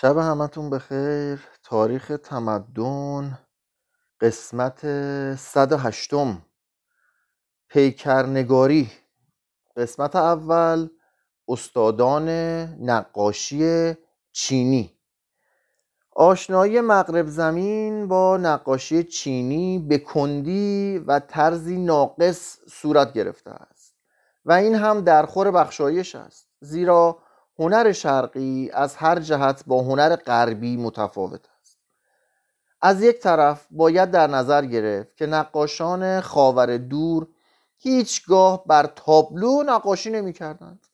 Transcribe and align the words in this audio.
شب 0.00 0.16
همتون 0.18 0.70
بخیر. 0.70 1.40
تاریخ 1.62 2.12
تمدن 2.22 3.38
قسمت 4.20 4.86
108 5.34 6.10
پیکرنگاری. 7.68 8.90
قسمت 9.76 10.16
اول 10.16 10.88
استادان 11.48 12.28
نقاشی 12.80 13.94
چینی. 14.32 14.98
آشنایی 16.16 16.80
مغرب 16.80 17.26
زمین 17.26 18.08
با 18.08 18.36
نقاشی 18.36 19.04
چینی 19.04 19.78
به 19.78 19.98
کندی 19.98 20.98
و 21.06 21.18
طرزی 21.18 21.78
ناقص 21.78 22.58
صورت 22.70 23.12
گرفته 23.12 23.50
است. 23.50 23.94
و 24.44 24.52
این 24.52 24.74
هم 24.74 25.00
در 25.00 25.26
خور 25.26 25.50
بخشایش 25.50 26.14
است. 26.14 26.48
زیرا 26.60 27.18
هنر 27.58 27.92
شرقی 27.92 28.70
از 28.72 28.96
هر 28.96 29.18
جهت 29.18 29.62
با 29.66 29.82
هنر 29.82 30.16
غربی 30.16 30.76
متفاوت 30.76 31.40
است. 31.60 31.78
از 32.82 33.02
یک 33.02 33.18
طرف 33.18 33.66
باید 33.70 34.10
در 34.10 34.26
نظر 34.26 34.64
گرفت 34.64 35.16
که 35.16 35.26
نقاشان 35.26 36.20
خاور 36.20 36.76
دور 36.76 37.26
هیچگاه 37.78 38.64
بر 38.66 38.86
تابلو 38.86 39.62
نقاشی 39.62 40.10
نمی 40.10 40.32
کردند 40.32 40.86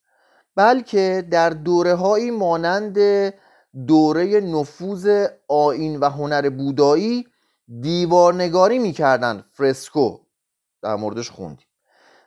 بلکه 0.57 1.29
در 1.31 1.51
دوره 1.51 1.95
هایی 1.95 2.31
مانند 2.31 2.99
دوره 3.87 4.41
نفوذ 4.41 5.27
آین 5.49 6.01
و 6.01 6.11
هنر 6.11 6.51
بودایی 6.51 7.27
دیوارنگاری 7.81 8.79
می‌کردند. 8.79 9.45
فرسکو 9.51 10.19
در 10.83 10.95
موردش 10.97 11.31
خوندیم. 11.31 11.67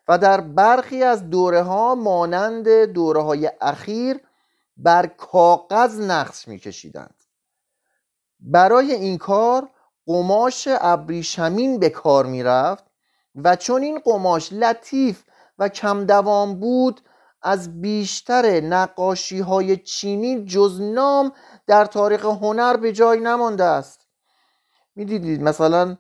و 0.08 0.18
در 0.18 0.42
برخی 0.42 1.04
از 1.04 1.30
دوره 1.30 1.62
ها 1.62 1.96
مانند 1.96 2.70
دوره 2.70 3.22
های 3.22 3.52
اخیر 3.62 4.20
بر 4.78 5.08
کاغذ 5.08 6.00
نقش 6.00 6.48
میکشیدند. 6.48 7.16
برای 8.40 8.92
این 8.92 9.18
کار 9.18 9.70
قماش 10.06 10.68
ابریشمین 10.72 11.80
به 11.80 11.90
کار 11.90 12.26
می‌رفت 12.26 12.84
و 13.36 13.56
چون 13.56 13.82
این 13.82 14.00
قماش 14.00 14.54
لطیف 14.54 15.24
و 15.60 15.70
کم 15.70 16.06
دوام 16.06 16.60
بود 16.60 17.02
از 17.42 17.82
بیشتر 17.82 18.60
نقاشی 18.60 19.40
های 19.40 19.78
چینی 19.78 20.46
جز 20.46 20.82
نام 20.82 21.32
در 21.68 21.86
تاریخ 21.86 22.26
هنر 22.26 22.78
به 22.78 22.94
جای 22.94 23.20
نمانده 23.20 23.64
است. 23.64 24.08
می‌دیدید 24.96 25.42
مثلا 25.42 25.98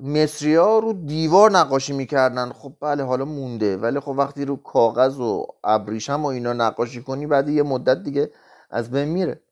مصری 0.00 0.54
ها 0.54 0.78
رو 0.78 0.92
دیوار 0.92 1.50
نقاشی 1.50 1.92
می‌کردن. 1.92 2.52
خب 2.52 2.72
بله 2.80 3.04
حالا 3.04 3.24
مونده. 3.24 3.76
ولی 3.76 4.00
خب 4.00 4.08
وقتی 4.08 4.44
رو 4.44 4.56
کاغذ 4.56 5.20
و 5.20 5.46
ابریشم 5.64 6.22
و 6.22 6.26
اینا 6.26 6.52
نقاشی 6.52 7.02
کنی 7.02 7.26
بعد 7.26 7.48
یه 7.48 7.62
مدت 7.62 8.02
دیگه 8.02 8.32
از 8.70 8.90
بین 8.90 9.08
میره. 9.08 9.42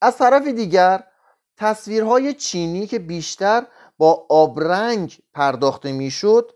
از 0.00 0.18
طرف 0.18 0.46
دیگر 0.46 1.04
تصویرهای 1.56 2.34
چینی 2.34 2.86
که 2.86 2.98
بیشتر 2.98 3.66
با 3.98 4.26
آبرنگ 4.28 5.18
پرداخته 5.34 5.92
می‌شد 5.92 6.52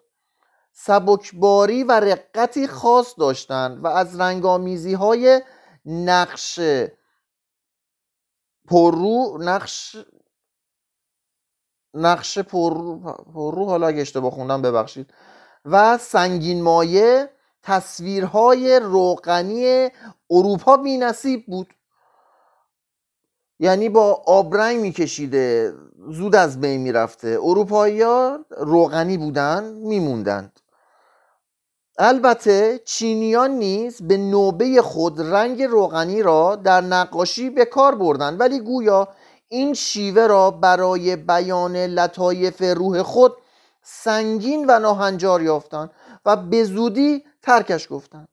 سبکباری 0.72 1.84
و 1.84 1.92
رقتی 2.00 2.66
خاص 2.66 3.14
داشتند 3.18 3.84
و 3.84 3.86
از 3.86 4.20
رنگامیزی 4.20 4.94
های 4.94 5.42
نقش 5.86 6.60
پررو 8.68 9.38
نقش 9.40 9.96
نقش 11.94 12.38
پر 12.38 12.74
رو 13.34 13.66
حالا 13.66 13.86
اگه 13.86 14.00
اشتباه 14.00 14.30
خوندم 14.30 14.62
ببخشید. 14.62 15.10
و 15.64 15.98
سنگین 15.98 16.62
مایه 16.62 17.30
تصویرهای 17.62 18.80
روغنی 18.80 19.88
اروپا 20.30 20.76
بی 20.76 20.98
نصیب 20.98 21.46
بود. 21.46 21.74
یعنی 23.58 23.88
با 23.88 24.22
آبرنگ 24.26 24.80
میکشیده 24.80 25.74
زود 26.08 26.36
از 26.36 26.60
بین 26.60 26.80
می‌رفته. 26.80 27.38
اروپایی 27.42 28.02
ها 28.02 28.38
روغنی 28.50 29.16
بودن 29.16 29.64
میموندند. 29.64 30.60
البته 31.98 32.80
چینیان 32.84 33.50
نیز 33.50 34.02
به 34.02 34.16
نوبه 34.16 34.82
خود 34.82 35.20
رنگ 35.20 35.62
روغنی 35.62 36.22
را 36.22 36.56
در 36.56 36.80
نقاشی 36.80 37.50
به 37.50 37.64
کار 37.64 37.94
بردند 37.94 38.40
ولی 38.40 38.60
گویا 38.60 39.08
این 39.54 39.74
شیوه 39.74 40.26
را 40.26 40.50
برای 40.50 41.16
بیان 41.16 41.76
لطایف 41.76 42.62
روح 42.62 43.02
خود 43.02 43.36
سنگین 43.82 44.64
و 44.68 44.78
ناهنجار 44.78 45.42
یافتند 45.42 45.90
و 46.24 46.36
به 46.36 46.64
زودی 46.64 47.24
ترکش 47.42 47.86
گفتند. 47.90 48.28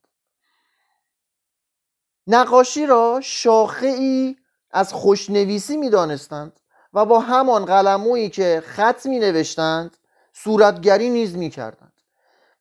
نقاشی 2.27 2.85
را 2.85 3.19
شاخه 3.23 3.87
ای 3.87 4.35
از 4.71 4.93
خوشنویسی 4.93 5.77
می 5.77 5.89
دانستند 5.89 6.59
و 6.93 7.05
با 7.05 7.19
همان 7.19 7.65
قلمویی 7.65 8.29
که 8.29 8.63
خط 8.65 9.05
می 9.05 9.19
نوشتند 9.19 9.97
صورتگری 10.33 11.09
نیز 11.09 11.35
می 11.35 11.49
کردند 11.49 11.93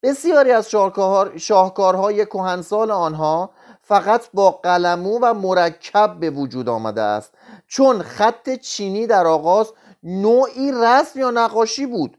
بسیاری 0.03 0.53
از 0.53 0.71
شاهکارهای 1.37 2.27
کهنسال 2.27 2.91
آنها 2.91 3.51
فقط 3.91 4.29
با 4.35 4.51
قلمو 4.51 5.19
و 5.23 5.35
مرکب 5.35 6.17
به 6.21 6.31
وجود 6.31 6.69
آمده 6.69 7.03
است. 7.03 7.35
چون 7.69 8.03
خط 8.03 8.51
چینی 8.51 9.07
در 9.07 9.27
آغاز 9.27 9.73
نوعی 10.03 10.73
رسم 10.73 11.21
یا 11.21 11.31
نقاشی 11.31 11.87
بود. 11.87 12.17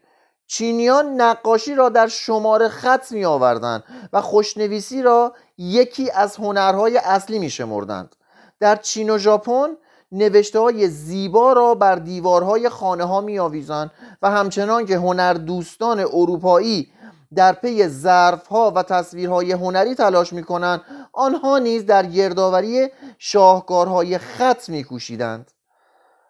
چینیان 0.47 1.21
نقاشی 1.21 1.75
را 1.75 1.89
در 1.89 2.07
شمار 2.07 2.67
خط 2.67 3.11
می 3.11 3.25
آوردند 3.25 3.83
و 4.13 4.21
خوشنویسی 4.21 5.01
را 5.01 5.33
یکی 5.57 6.11
از 6.11 6.35
هنرهای 6.35 6.97
اصلی 6.97 7.39
می 7.39 7.49
شمردند 7.49 8.15
در 8.59 8.75
چین 8.75 9.09
و 9.09 9.17
ژاپن 9.17 9.69
نوشته 10.11 10.59
های 10.59 10.87
زیبا 10.87 11.53
را 11.53 11.75
بر 11.75 11.95
دیوارهای 11.95 12.69
خانه 12.69 13.03
ها 13.03 13.21
می 13.21 13.39
آویزند 13.39 13.91
و 14.21 14.31
همچنان 14.31 14.85
که 14.85 14.97
هنر 14.97 15.33
دوستان 15.33 15.99
اروپایی 15.99 16.91
در 17.35 17.53
پی 17.53 17.87
ظرف 17.87 18.47
ها 18.47 18.71
و 18.75 18.83
تصویرهای 18.83 19.51
هنری 19.51 19.95
تلاش 19.95 20.33
می 20.33 20.43
کنند 20.43 20.81
آنها 21.13 21.59
نیز 21.59 21.85
در 21.85 22.05
گردآوری 22.05 22.89
شاهکارهای 23.17 24.17
خط 24.17 24.69
می 24.69 24.83
کوشیدند 24.83 25.51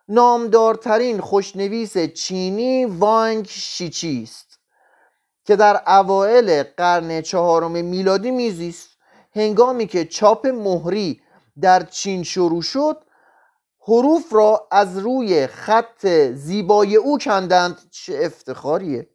نامدارترین 0.07 1.19
خوشنویس 1.19 1.97
چینی 1.97 2.85
وانگ 2.85 3.47
شیچی 3.47 4.23
است 4.23 4.59
که 5.45 5.55
در 5.55 5.81
اوایل 5.87 6.63
قرن 6.63 7.21
چهارم 7.21 7.71
میلادی 7.71 8.31
میزیست 8.31 8.89
هنگامی 9.35 9.87
که 9.87 10.05
چاپ 10.05 10.47
مهری 10.47 11.21
در 11.61 11.83
چین 11.83 12.23
شروع 12.23 12.61
شد 12.61 13.03
حروف 13.87 14.33
را 14.33 14.67
از 14.71 14.97
روی 14.97 15.47
خط 15.47 16.07
زیبای 16.33 16.95
او 16.95 17.17
کندند 17.17 17.77
چه 17.91 18.19
افتخاریه! 18.21 19.09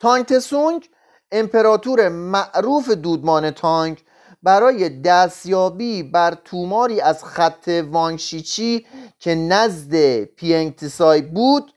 تانگ 0.00 0.24
تسونگ 0.24 0.88
امپراتور 1.32 2.08
معروف 2.08 2.90
دودمان 2.90 3.50
تانگ 3.50 4.04
برای 4.42 4.88
دستیابی 4.88 6.02
بر 6.02 6.34
توماری 6.44 7.00
از 7.00 7.24
خط 7.24 7.84
وانگشیچی 7.90 8.86
که 9.18 9.34
نزد 9.34 10.24
پینگتسای 10.24 11.22
بود 11.22 11.74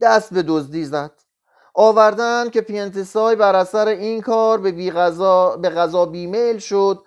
دست 0.00 0.34
به 0.34 0.42
دزدی 0.42 0.84
زد. 0.84 1.12
آوردن 1.74 2.50
که 2.50 2.60
پینتسای 2.60 3.36
بر 3.36 3.56
اثر 3.56 3.88
این 3.88 4.20
کار 4.20 4.58
به, 4.58 4.72
به 5.62 5.70
غذا 5.70 6.06
بیمیل 6.06 6.58
شد 6.58 7.02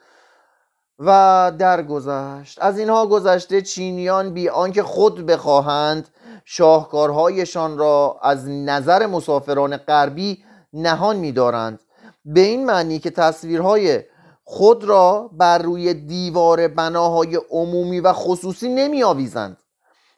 و 1.00 1.52
درگذشت. 1.58 2.58
از 2.62 2.80
اینها 2.80 3.08
گذشته 3.08 3.62
چینیان 3.62 4.34
بی 4.34 4.50
آنکه 4.50 4.84
خود 4.84 5.26
بخواهند 5.26 6.10
شاهکارهایشان 6.46 7.78
را 7.78 8.20
از 8.22 8.50
نظر 8.50 9.06
مسافران 9.06 9.78
غربی 9.78 10.44
نهان 10.74 11.16
می‌دارند. 11.16 11.80
به 12.26 12.42
این 12.42 12.66
معنی 12.66 13.00
که 13.00 13.10
تصویرهای 13.10 14.04
خود 14.52 14.84
را 14.84 15.30
بر 15.34 15.58
روی 15.58 15.94
دیوار 15.94 16.68
بناهای 16.68 17.40
عمومی 17.50 18.00
و 18.00 18.14
خصوصی 18.14 18.70
نمی 18.70 19.04
آویزند 19.04 19.58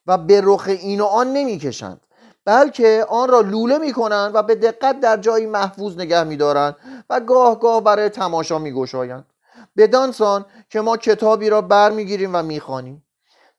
و 0.07 0.17
به 0.17 0.41
رخ 0.43 0.63
این 0.67 1.01
و 1.01 1.05
آن 1.05 1.33
نمی 1.33 1.57
کشند 1.57 2.01
بلکه 2.45 3.05
آن 3.09 3.29
را 3.29 3.41
لوله 3.41 3.77
می 3.77 3.93
کنند 3.93 4.35
و 4.35 4.43
به 4.43 4.55
دقت 4.55 4.99
در 4.99 5.17
جایی 5.17 5.45
محفوظ 5.45 5.97
نگه 5.97 6.23
می 6.23 6.37
دارند 6.37 6.75
و 7.09 7.19
گاه 7.19 7.59
گاه 7.59 7.83
برای 7.83 8.09
تماشا 8.09 8.59
می 8.59 8.71
گوشایند 8.71 9.25
بدانسان 9.77 10.45
که 10.69 10.81
ما 10.81 10.97
کتابی 10.97 11.49
را 11.49 11.61
برمیگیریم 11.61 12.35
و 12.35 12.43
می‌خوانیم. 12.43 13.03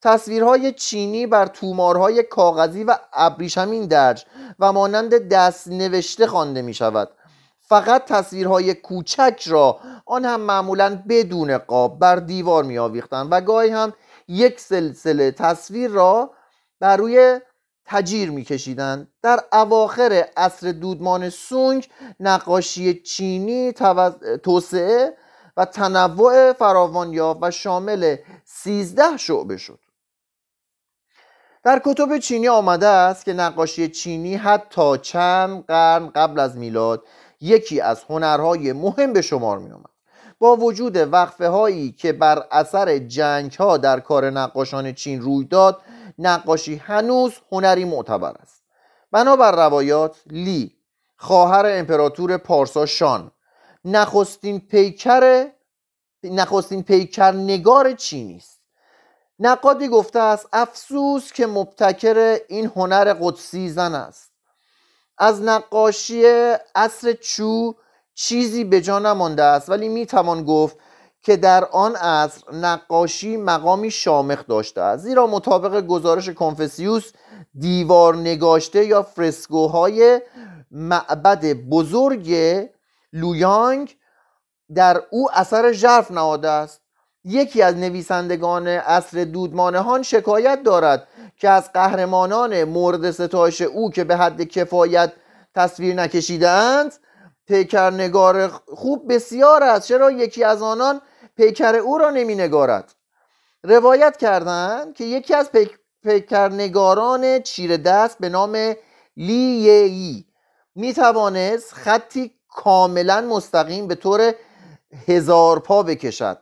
تصویرهای 0.03 0.73
چینی 0.73 1.27
بر 1.27 1.47
تومارهای 1.47 2.23
کاغذی 2.23 2.85
و 2.85 2.97
ابریشمین 3.13 3.87
درج 3.87 4.25
و 4.59 4.73
مانند 4.73 5.29
دست 5.29 5.69
نوشته 5.69 6.27
خوانده 6.27 6.63
می 6.63 6.75
شود 6.75 7.11
فقط 7.73 8.05
تصویرهای 8.05 8.75
کوچک 8.75 9.43
را 9.47 9.81
آن 10.07 10.25
هم 10.25 10.41
معمولا 10.41 11.03
بدون 11.09 11.59
قاب 11.59 11.99
بر 11.99 12.17
دیوار 12.17 12.65
می 12.65 12.79
و 12.79 13.41
گاهی 13.41 13.71
هم 13.71 13.93
یک 14.29 14.61
سلسله 14.61 15.31
تصویر 15.31 15.91
را 15.91 16.31
بر 16.81 16.97
روی 16.97 17.41
تجیر 17.85 18.31
می 18.31 18.45
کشیدند 18.45 19.09
در 19.23 19.41
اواخر 19.53 20.25
عصر 20.37 20.73
دودمان 20.73 21.31
سونگ 21.31 21.89
نقاشی 22.21 23.03
چینی 23.03 23.73
توسعه 24.43 25.17
و 25.57 25.65
تنوع 25.65 26.53
فراوان 26.53 27.13
یافت 27.13 27.39
و 27.43 27.51
شامل 27.51 28.17
سیزده 28.45 29.17
شعبه 29.17 29.57
شد. 29.57 29.79
در 31.65 31.83
کتب 31.85 32.19
چینی 32.19 32.49
آمده 32.49 32.87
است 32.87 33.25
که 33.25 33.33
نقاشی 33.33 33.89
چینی 33.89 34.37
حتی 34.37 34.99
چند 34.99 35.65
قرن 35.67 36.09
قبل 36.09 36.41
از 36.41 36.57
میلاد 36.57 37.03
یکی 37.43 37.81
از 37.81 38.05
هنرهای 38.09 38.73
مهم 38.73 39.13
به 39.13 39.23
شمار 39.23 39.59
می 39.59 39.71
آمد. 39.73 39.91
با 40.39 40.57
وجود 40.57 40.97
وقفه 40.97 41.49
هایی 41.49 41.93
که 41.93 42.13
بر 42.13 42.45
اثر 42.51 42.99
جنگ 42.99 43.53
ها 43.53 43.77
در 43.77 44.01
کار 44.01 44.31
نقاشان 44.31 44.93
چین 44.93 45.21
روی 45.21 45.45
داد 45.45 45.83
نقاشی 46.19 46.77
هنوز 46.77 47.33
هنری 47.53 47.85
معتبر 47.85 48.33
است. 48.41 48.63
بنابر 49.13 49.53
روایات 49.53 50.17
لی 50.27 50.77
خواهر 51.17 51.67
امپراتور 51.67 52.37
پارسا 52.37 52.87
شان 52.87 53.31
نخستین 53.85 54.61
پیکر 54.61 55.47
نخستین 56.25 56.83
پیکر 56.83 57.33
نگار 57.33 57.93
چینی 57.93 58.37
است. 58.37 58.63
نقادی 59.39 59.89
گفته 59.89 60.19
است 60.19 60.49
افسوس 60.53 61.33
که 61.33 61.47
مبتکر 61.47 62.39
این 62.49 62.67
هنر 62.77 63.15
قدسی 63.21 63.69
زن 63.69 63.95
است. 63.95 64.32
از 65.19 65.43
نقاشی 65.43 66.23
عصر 66.75 67.13
چو 67.13 67.75
چیزی 68.15 68.65
به 68.65 68.81
جا 68.81 68.99
نمانده 68.99 69.43
است. 69.43 69.71
ولی 69.71 69.89
می‌توان 69.89 70.45
گفت 70.45 70.77
که 71.23 71.37
در 71.37 71.65
آن 71.65 71.97
عصر 71.97 72.53
نقاشی 72.53 73.37
مقامی 73.37 73.91
شامخ 73.91 74.47
داشته 74.47 74.81
است. 74.81 75.05
زیرا 75.05 75.27
مطابق 75.27 75.87
گزارش 75.87 76.29
کنفسیوس 76.29 77.13
دیوار 77.59 78.17
نگاشته 78.17 78.85
یا 78.85 79.03
فرسکوهای 79.03 80.21
معبد 80.71 81.53
بزرگ 81.53 82.37
لویانگ 83.13 83.97
در 84.75 85.03
او 85.11 85.29
اثر 85.33 85.73
ژرف 85.73 86.11
نهاده 86.11 86.51
است. 86.51 86.83
یکی 87.25 87.63
از 87.63 87.77
نویسندگان 87.77 88.69
اصر 88.69 89.25
دودمانهان 89.25 90.03
شکایت 90.03 90.63
دارد 90.63 91.09
که 91.37 91.49
از 91.49 91.73
قهرمانان 91.73 92.65
مورد 92.65 93.11
ستایش 93.11 93.63
او 93.63 93.91
که 93.91 94.05
به 94.05 94.17
حد 94.17 94.43
کفایت 94.43 95.13
تصویر 95.55 95.95
نکشیدند 95.95 96.95
پیکرنگار 97.47 98.49
خوب 98.49 99.15
بسیار 99.15 99.63
است. 99.63 99.89
چرا 99.89 100.11
یکی 100.11 100.45
از 100.45 100.63
آنان 100.63 101.01
پیکر 101.37 101.75
او 101.77 101.99
را 101.99 102.11
نمی 102.11 102.35
نگارد 102.35 102.95
روایت 103.63 104.17
کردند 104.17 104.95
که 104.95 105.05
یکی 105.05 105.35
از 105.35 105.51
پیکرنگاران 106.03 107.43
چیر 107.43 107.77
دست 107.77 108.19
به 108.19 108.29
نام 108.29 108.75
لی 109.17 110.27
می 110.75 110.95
توانست 110.95 111.73
خطی 111.73 112.35
کاملا 112.49 113.21
مستقیم 113.21 113.87
به 113.87 113.95
طور 113.95 114.35
هزار 115.09 115.59
پا 115.59 115.83
بکشد. 115.83 116.39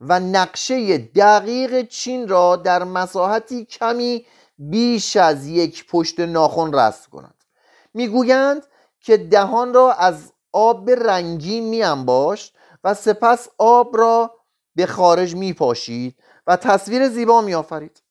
و 0.00 0.20
نقشه 0.20 0.98
دقیق 0.98 1.88
چین 1.88 2.28
را 2.28 2.56
در 2.56 2.84
مساحتی 2.84 3.64
کمی 3.64 4.26
بیش 4.58 5.16
از 5.16 5.46
یک 5.46 5.86
پشت 5.86 6.20
ناخن 6.20 6.72
رسم 6.72 7.10
کند 7.10 7.34
می‌گویند 7.94 8.66
که 9.00 9.16
دهان 9.16 9.74
را 9.74 9.92
از 9.92 10.32
آب 10.52 10.90
رنگین 10.90 11.64
میانباشت 11.64 12.56
و 12.84 12.94
سپس 12.94 13.48
آب 13.58 13.96
را 13.96 14.34
به 14.74 14.86
خارج 14.86 15.34
میپاشید 15.34 16.16
و 16.46 16.56
تصویر 16.56 17.08
زیبا 17.08 17.40
میآفرید. 17.40 18.02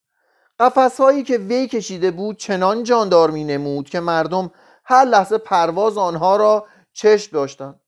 قفس 0.59 1.01
هایی 1.01 1.23
که 1.23 1.37
وی 1.37 1.67
کشیده 1.67 2.11
بود 2.11 2.37
چنان 2.37 2.83
جاندار 2.83 3.31
می 3.31 3.43
نمود 3.43 3.89
که 3.89 3.99
مردم 3.99 4.51
هر 4.85 5.05
لحظه 5.05 5.37
پرواز 5.37 5.97
آنها 5.97 6.35
را 6.35 6.67
چشم 6.93 7.31
داشتند. 7.31 7.79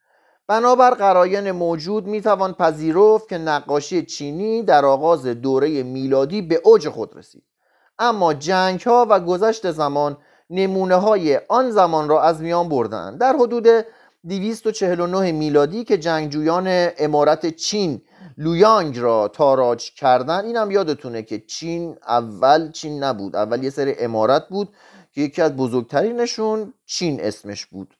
بنابر 0.47 0.91
قراین 0.91 1.51
موجود 1.51 2.07
می‌توان 2.07 2.53
پذیرفت 2.53 3.29
که 3.29 3.37
نقاشی 3.37 4.05
چینی 4.05 4.63
در 4.63 4.85
آغاز 4.85 5.25
دوره 5.25 5.83
میلادی 5.83 6.41
به 6.41 6.61
اوج 6.63 6.89
خود 6.89 7.17
رسید. 7.17 7.43
اما 7.99 8.33
جنگ 8.33 8.81
ها 8.81 9.07
و 9.09 9.19
گذشت 9.19 9.71
زمان 9.71 10.17
نمونه 10.49 10.95
های 10.95 11.39
آن 11.49 11.71
زمان 11.71 12.09
را 12.09 12.21
از 12.21 12.41
میان 12.41 12.69
بردند 12.69 13.19
در 13.19 13.35
حدود 13.35 13.67
249 14.29 15.31
میلادی 15.31 15.83
که 15.83 15.97
جنگجویان 15.97 16.89
امارت 16.97 17.55
چین 17.55 18.01
لویانگ 18.37 18.99
را 18.99 19.27
تاراج 19.27 19.91
کردن 19.93 20.45
اینم 20.45 20.71
یادتونه 20.71 21.23
که 21.23 21.39
چین 21.39 21.97
اول 22.07 22.71
چین 22.71 23.03
نبود 23.03 23.35
اول 23.35 23.63
یه 23.63 23.69
سری 23.69 23.95
امارت 23.99 24.47
بود 24.49 24.69
که 25.13 25.21
یکی 25.21 25.41
از 25.41 25.55
بزرگترینشون 25.55 26.73
چین 26.85 27.21
اسمش 27.21 27.65
بود. 27.65 27.93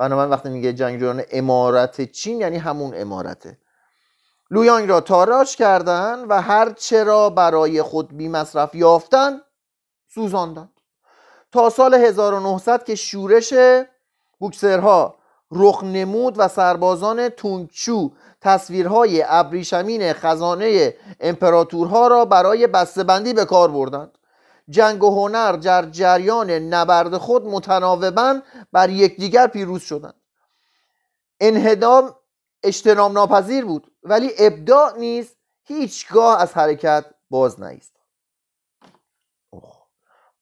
بنابراین 0.00 0.30
وقتی 0.30 0.48
میگه 0.48 0.72
جنگجویان 0.72 1.22
امارت 1.30 2.12
چین 2.12 2.40
یعنی 2.40 2.56
همون 2.56 2.92
امارته. 2.94 3.58
لویانگ 4.50 4.88
را 4.88 5.00
تاراج 5.00 5.56
کردن 5.56 6.24
و 6.24 6.40
هر 6.40 6.72
چرا 6.72 7.30
برای 7.30 7.82
خود 7.82 8.16
بی 8.16 8.28
مصرف 8.28 8.74
یافتن 8.74 9.40
سوزاندند 10.14 10.72
تا 11.52 11.70
سال 11.70 11.94
1900 11.94 12.84
که 12.84 12.94
شورش 12.94 13.54
بوکسرها 14.38 15.14
رخ 15.50 15.84
نمود 15.84 16.34
و 16.38 16.48
سربازان 16.48 17.28
تونگچو 17.28 18.10
تصویرهای 18.40 19.24
ابریشمین 19.26 20.12
خزانه 20.12 20.94
امپراتورها 21.20 22.06
را 22.06 22.24
برای 22.24 22.66
بسته‌بندی 22.66 23.32
به 23.32 23.44
کار 23.44 23.70
بردند. 23.70 24.18
جنگ 24.70 25.02
و 25.04 25.10
هنر 25.10 25.52
در 25.52 25.90
جریان 25.90 26.50
نبرد 26.50 27.16
خود 27.16 27.46
متناوبا 27.46 28.40
بر 28.72 28.90
یکدیگر 28.90 29.46
پیروز 29.46 29.82
شدند. 29.82 30.20
انهدام 31.40 32.14
اجتناب 32.62 33.12
ناپذیر 33.12 33.64
بود 33.64 33.92
ولی 34.02 34.30
ابداع 34.38 34.98
نیز 34.98 35.36
هیچگاه 35.62 36.40
از 36.40 36.54
حرکت 36.54 37.04
باز 37.30 37.62
نیست. 37.62 37.96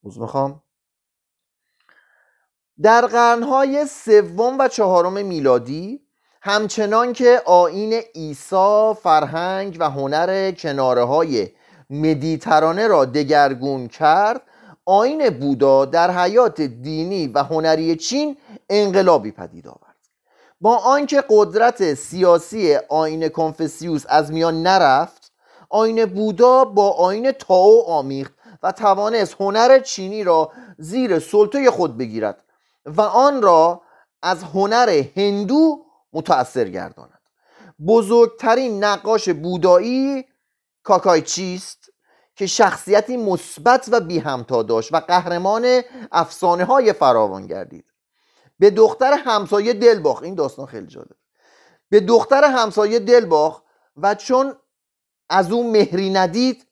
اوز 0.03 0.19
می‌خوام. 0.19 0.63
در 2.83 3.07
قرنهای 3.07 3.87
سوم 3.87 4.59
و 4.59 4.69
چهارم 4.69 5.27
میلادی 5.27 6.09
همچنان 6.43 7.13
که 7.13 7.43
آین 7.47 7.93
عیسی 7.93 8.95
فرهنگ 9.03 9.77
و 9.81 9.91
هنر 9.91 10.53
کناره 10.53 11.05
های 11.05 11.51
مدیترانه 11.91 12.87
را 12.87 13.05
دگرگون 13.05 13.89
کرد 13.89 14.43
آین 14.85 15.31
بودا 15.31 15.85
در 15.85 16.11
حیات 16.11 16.61
دینی 16.61 17.27
و 17.27 17.43
هنری 17.43 17.97
چین 17.97 18.37
انقلابی 18.71 19.31
پدید 19.31 19.69
آورد. 19.69 19.97
با 20.61 20.77
آنکه 20.77 21.25
قدرت 21.31 21.95
سیاسی 21.95 22.77
آین 22.89 23.29
کنفسیوس 23.29 24.05
از 24.09 24.33
میان 24.33 24.63
نرفت 24.63 25.33
آین 25.71 26.05
بودا 26.07 26.65
با 26.65 26.91
آین 26.91 27.33
تاو 27.33 27.85
آمیخت 27.87 28.35
و 28.63 28.73
توانست 28.73 29.37
هنر 29.41 29.79
چینی 29.79 30.25
را 30.25 30.53
زیر 30.79 31.19
سلطه 31.19 31.71
خود 31.71 31.99
بگیرد 31.99 32.45
و 32.87 33.01
آن 33.01 33.43
را 33.43 33.83
از 34.23 34.43
هنر 34.43 35.03
هندو 35.17 35.85
متأثر 36.13 36.65
گرداند. 36.65 37.19
بزرگترین 37.87 38.85
نقاش 38.85 39.29
بودایی 39.29 40.25
کاکایچیست 40.83 41.78
که 42.39 42.47
شخصیتی 42.47 43.17
مثبت 43.17 43.89
و 43.93 44.01
بی 44.01 44.19
همتا 44.19 44.63
داشت 44.63 44.95
و 44.95 44.97
قهرمان 44.97 45.83
افسانه 46.13 46.65
های 46.65 46.93
فراوان 46.93 47.47
گردید. 47.47 47.85
به 48.59 48.71
دختر 48.71 49.13
همسایه 49.13 49.73
دل 49.73 50.01
باخت 50.01 50.23
این 50.23 50.35
داستان 50.35 50.67
خیلی 50.67 50.87
جالب. 50.87 51.17
به 51.91 52.01
دختر 52.01 52.45
همسایه 52.45 52.99
دل 52.99 53.27
باخت 53.27 53.63
و 53.97 54.15
چون 54.15 54.57
از 55.31 55.53
او 55.53 55.73
مهری 55.73 56.11
ندید 56.11 56.67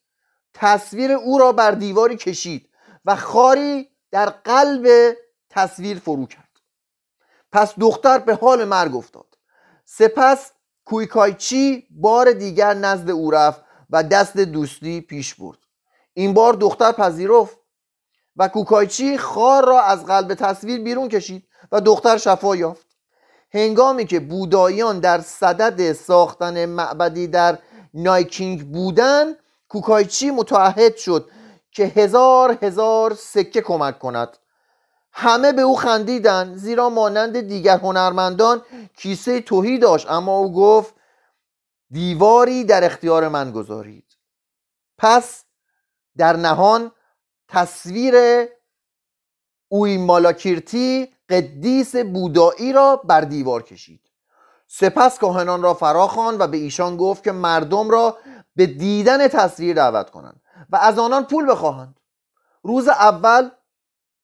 تصویر 0.55 1.13
او 1.13 1.39
را 1.39 1.53
بر 1.53 1.71
دیواری 1.71 2.17
کشید 2.17 2.71
و 3.05 3.17
خاری 3.17 3.89
در 4.11 4.27
قلب 4.27 5.17
تصویر 5.51 5.99
فرو 5.99 6.27
کرد. 6.27 6.61
پس 7.53 7.75
دختر 7.81 8.19
به 8.19 8.35
حال 8.35 8.65
مرگ 8.65 8.97
افتاد. 8.97 9.39
سپس 9.85 10.53
کویکایچی 10.85 11.87
بار 11.91 12.33
دیگر 12.33 12.75
نزد 12.75 13.11
او 13.11 13.31
رفت 13.31 13.66
و 13.91 14.03
دست 14.03 14.37
دوستی 14.37 15.01
پیش 15.01 15.35
برد. 15.35 15.59
این 16.15 16.35
بار 16.35 16.53
دختر 16.53 16.93
پذیرفت 16.93 17.57
و 18.37 18.49
کوکایچی 18.49 19.19
خار 19.19 19.65
را 19.65 19.83
از 19.83 20.07
قلب 20.07 20.35
تصویر 20.35 20.81
بیرون 20.81 21.09
کشید 21.09 21.49
و 21.73 21.81
دختر 21.81 22.17
شفا 22.17 22.57
یافت. 22.57 22.87
هنگامی 23.53 24.07
که 24.07 24.21
بوداییان 24.21 25.01
در 25.01 25.21
صدد 25.21 25.93
ساختن 25.93 26.67
معبدی 26.67 27.27
در 27.27 27.59
نایکینگ 27.95 28.73
بودن 28.73 29.35
کوکایچی 29.69 30.31
متعهد 30.31 30.97
شد 30.97 31.31
که 31.73 31.85
هزار 31.85 32.59
هزار 32.63 33.15
سکه 33.15 33.61
کمک 33.61 33.99
کند. 33.99 34.37
همه 35.13 35.53
به 35.53 35.63
او 35.63 35.77
خندیدند 35.77 36.57
زیرا 36.57 36.89
مانند 36.89 37.41
دیگر 37.41 37.79
هنرمندان 37.79 38.63
کیسه 38.97 39.41
توهی 39.41 39.79
داشت 39.79 40.11
اما 40.11 40.39
او 40.39 40.53
گفت 40.53 40.95
دیواری 41.97 42.65
در 42.65 42.85
اختیار 42.85 43.29
من 43.29 43.51
گذارید. 43.51 44.17
پس 44.99 45.45
در 46.17 46.37
نهان 46.37 46.93
تصویر 47.49 48.15
اوی 49.69 49.97
مالاکیرتی 49.97 51.15
قدیس 51.29 51.97
بودایی 51.97 52.73
را 52.73 52.97
بر 52.97 53.21
دیوار 53.21 53.63
کشید. 53.63 54.01
سپس 54.67 55.19
کاهنان 55.19 55.63
را 55.63 55.75
فراخوان 55.75 56.39
و 56.39 56.47
به 56.47 56.57
ایشان 56.57 56.97
گفت 56.97 57.25
که 57.25 57.33
مردم 57.33 57.91
را 57.91 58.19
به 58.57 58.67
دیدن 58.67 59.29
تصویر 59.29 59.77
دعوت 59.77 60.11
کنند 60.11 60.41
و 60.71 60.77
از 60.77 60.99
آنان 60.99 61.25
پول 61.25 61.51
بخواهند. 61.51 62.01
روز 62.63 62.89
اول 62.89 63.51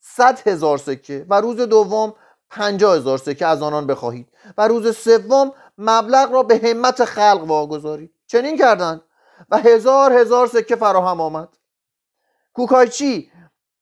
صد 0.01 0.49
هزار 0.49 0.79
سکه 0.79 1.27
و 1.29 1.41
روز 1.41 1.57
دوم 1.57 2.15
پنجاه 2.51 2.97
هزار 2.97 3.19
سکه 3.19 3.47
از 3.47 3.63
آنان 3.63 3.87
بخواهید 3.87 4.29
و 4.59 4.69
روز 4.69 4.97
سوم 4.97 5.53
مبلغ 5.79 6.33
را 6.33 6.43
به 6.43 6.61
همت 6.65 7.05
خلق 7.05 7.45
واگذارید 7.47 8.15
چنین 8.27 8.59
کردند 8.59 9.01
و 9.51 9.59
هزار 9.59 10.13
هزار 10.13 10.47
سکه 10.47 10.77
فراهم 10.77 11.21
آمد. 11.21 11.49
کوکایچی 12.55 13.31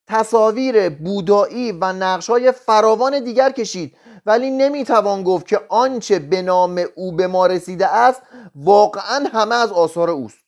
تصاویر 0.07 0.89
بودایی 0.89 1.73
و 1.73 1.93
نقشهای 1.93 2.53
فراوان 2.53 3.25
دیگر 3.25 3.51
کشید. 3.51 3.97
ولی 4.27 4.51
نمی‌توان 4.51 5.23
گفت 5.23 5.47
که 5.47 5.61
آنچه 5.69 6.19
به 6.19 6.43
نام 6.43 6.85
او 6.95 7.13
به 7.13 7.27
ما 7.27 7.47
رسیده 7.47 7.87
است 7.87 8.23
واقعا 8.55 9.27
همه 9.33 9.55
از 9.55 9.73
آثار 9.73 10.11
اوست. 10.11 10.39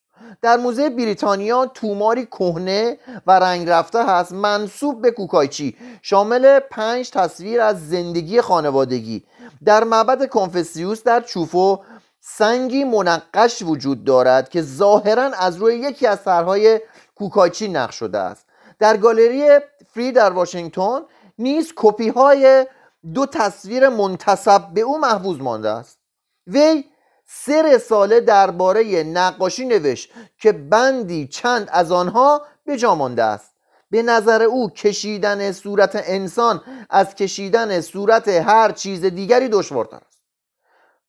در 0.43 0.57
موزه 0.57 0.91
بریتانیا 0.91 1.67
توماری 1.67 2.27
کهنه 2.27 2.99
و 3.27 3.39
رنگ 3.39 3.69
رفته 3.69 4.05
هست 4.07 4.33
منصوب 4.33 5.03
به 5.03 5.11
کوکایچی. 5.11 5.77
شامل 6.03 6.59
پنج 6.59 7.11
تصویر 7.11 7.61
از 7.61 7.89
زندگی 7.89 8.41
خانوادگی. 8.41 9.25
در 9.65 9.85
معبد 9.85 10.29
کنفسیوس 10.29 11.03
در 11.03 11.21
چوفو 11.21 11.79
سنگی 12.21 12.85
منقش 12.85 13.63
وجود 13.63 14.05
دارد 14.05 14.49
که 14.49 14.63
ظاهرا 14.63 15.23
از 15.23 15.57
روی 15.57 15.75
یکی 15.75 16.07
از 16.07 16.21
سرهای 16.21 16.81
کوکایچی 17.15 17.69
نقش 17.69 17.95
شده 17.95 18.19
است. 18.19 18.47
در 18.79 18.97
گالری 18.97 19.59
فری 19.95 20.13
در 20.13 20.31
واشنگتن 20.31 21.01
نیز 21.39 21.73
کپی 21.77 22.09
های 22.09 22.67
دو 23.15 23.27
تصویر 23.27 23.89
منتصب 23.89 24.69
به 24.75 24.81
او 24.81 24.99
محفوظ 24.99 25.41
مانده 25.41 25.69
است. 25.69 25.99
وی 26.47 26.85
سه 27.27 27.63
رساله 27.63 28.21
درباره 28.21 29.03
نقاشی 29.03 29.65
نوشت 29.65 30.13
که 30.39 30.53
بندی 30.53 31.29
چند 31.29 31.69
از 31.73 31.93
آنها 31.93 32.43
به 32.65 32.77
جا 32.77 32.95
مانده 32.95 33.23
است. 33.23 33.52
به 33.93 34.03
نظر 34.03 34.43
او 34.43 34.71
کشیدن 34.71 35.53
صورت 35.53 35.93
انسان 35.95 36.63
از 36.91 37.15
کشیدن 37.15 37.81
صورت 37.81 38.29
هر 38.29 38.73
چیز 38.73 39.05
دیگری 39.05 39.49
دشوارتر 39.49 40.01
است. 40.07 40.23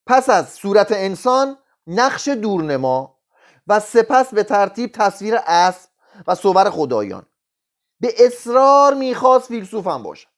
پس 0.06 0.30
از 0.30 0.52
صورت 0.52 0.92
انسان 0.92 1.58
نقش 1.86 2.28
دورنما 2.28 3.18
و 3.66 3.80
سپس 3.80 4.34
به 4.34 4.42
ترتیب 4.42 4.92
تصویر 4.92 5.36
اسب 5.46 5.88
و 6.26 6.34
صور 6.34 6.70
خدایان. 6.70 7.26
به 8.00 8.14
اصرار 8.18 8.94
می‌خواست 8.94 9.48
فیلسوف 9.48 9.86
هم 9.86 10.02
باشد. 10.02 10.28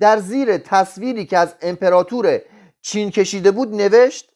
در 0.00 0.18
زیر 0.18 0.58
تصویری 0.58 1.26
که 1.26 1.38
از 1.38 1.54
امپراتور 1.62 2.40
چین 2.80 3.10
کشیده 3.10 3.50
بود 3.50 3.74
نوشت 3.74 4.32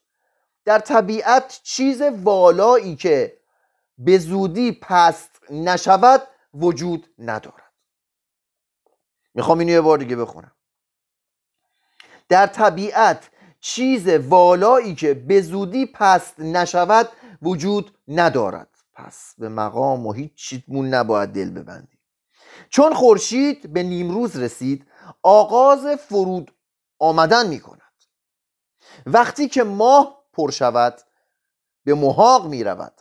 در 0.65 0.79
طبیعت 0.79 1.61
چیز 1.62 2.03
والایی 2.03 2.97
که 2.97 3.39
به 3.99 4.19
زودی 4.19 4.73
پست 4.73 5.31
نشود 5.51 6.23
وجود 6.55 7.15
ندارد. 7.19 7.73
می‌خوام 9.35 9.59
اینو 9.59 9.73
یه 9.73 9.81
بار 9.81 9.99
دیگه 9.99 10.17
بخونم. 10.17 10.53
در 12.29 12.47
طبیعت 12.47 13.31
چیز 13.61 14.09
والایی 14.09 14.95
که 14.95 15.15
به 15.15 15.43
زودی 15.43 15.87
پست 15.87 16.41
نشود 16.41 17.09
وجود 17.43 17.99
ندارد. 18.09 18.69
پس 18.93 19.35
به 19.39 19.49
مقام 19.49 20.07
و 20.07 20.13
هیچ 20.13 20.35
چیتمون 20.35 20.89
نباید 20.89 21.31
دل 21.31 21.51
ببندیم. 21.51 21.99
چون 22.71 22.95
خورشید 22.95 23.73
به 23.73 23.83
نیمروز 23.83 24.37
رسید 24.37 24.87
آغاز 25.23 25.87
فرود 25.87 26.55
آمدن 26.99 27.49
می 27.49 27.61
کند 27.61 27.93
وقتی 29.07 29.49
که 29.49 29.63
ماه 29.63 30.25
پر 30.33 30.51
شود 30.51 31.01
به 31.85 31.95
محاق 31.95 32.47
می 32.47 32.65
رود 32.65 32.93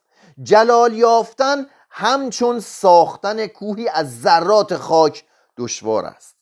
جلال 0.43 0.93
یافتن 0.93 1.65
همچون 1.91 2.60
ساختن 2.60 3.48
کوهی 3.48 3.88
از 3.88 4.21
ذرات 4.21 4.75
خاک 4.75 5.24
دشوار 5.57 6.05
است. 6.05 6.36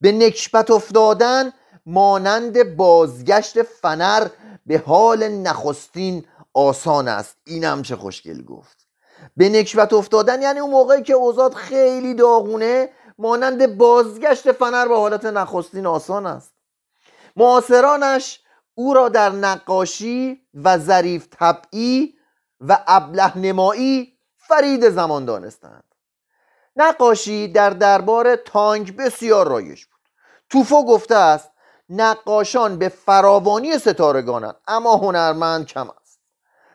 به 0.00 0.12
نکبت 0.12 0.70
افتادن 0.70 1.52
مانند 1.86 2.76
بازگشت 2.76 3.62
فنر 3.62 4.28
به 4.66 4.82
حال 4.86 5.28
نخستین 5.28 6.24
آسان 6.54 7.08
است. 7.08 7.36
اینم 7.44 7.82
چه 7.82 7.96
خوشگل 7.96 8.44
گفت. 8.44 8.86
به 9.36 9.48
نکبت 9.48 9.92
افتادن 9.92 10.42
یعنی 10.42 10.60
اون 10.60 10.70
موقعی 10.70 11.02
که 11.02 11.12
اوزاد 11.12 11.54
خیلی 11.54 12.14
داغونه 12.14 12.88
مانند 13.18 13.78
بازگشت 13.78 14.52
فنر 14.52 14.88
به 14.88 14.96
حالت 14.96 15.24
نخستین 15.24 15.86
آسان 15.86 16.26
است. 16.26 16.52
معاصرانش 17.36 18.40
او 18.74 18.94
را 18.94 19.08
در 19.08 19.30
نقاشی 19.30 20.40
و 20.54 20.78
ظریف 20.78 21.26
طبعی 21.30 22.14
و 22.60 22.84
ابله 22.86 23.38
نمایی 23.38 24.11
فرید 24.52 24.88
زمان 24.88 25.24
دانستند. 25.24 25.84
نقاشی 26.76 27.48
در 27.48 27.70
دربار 27.70 28.36
تانگ 28.36 28.96
بسیار 28.96 29.48
رایج 29.48 29.84
بود. 29.84 30.00
توفو 30.50 30.84
گفته 30.84 31.14
است 31.14 31.50
نقاشان 31.88 32.78
به 32.78 32.88
فراوانی 32.88 33.78
ستارگانند 33.78 34.56
اما 34.68 34.96
هنرمند 34.96 35.66
کم 35.66 35.90
است. 36.00 36.20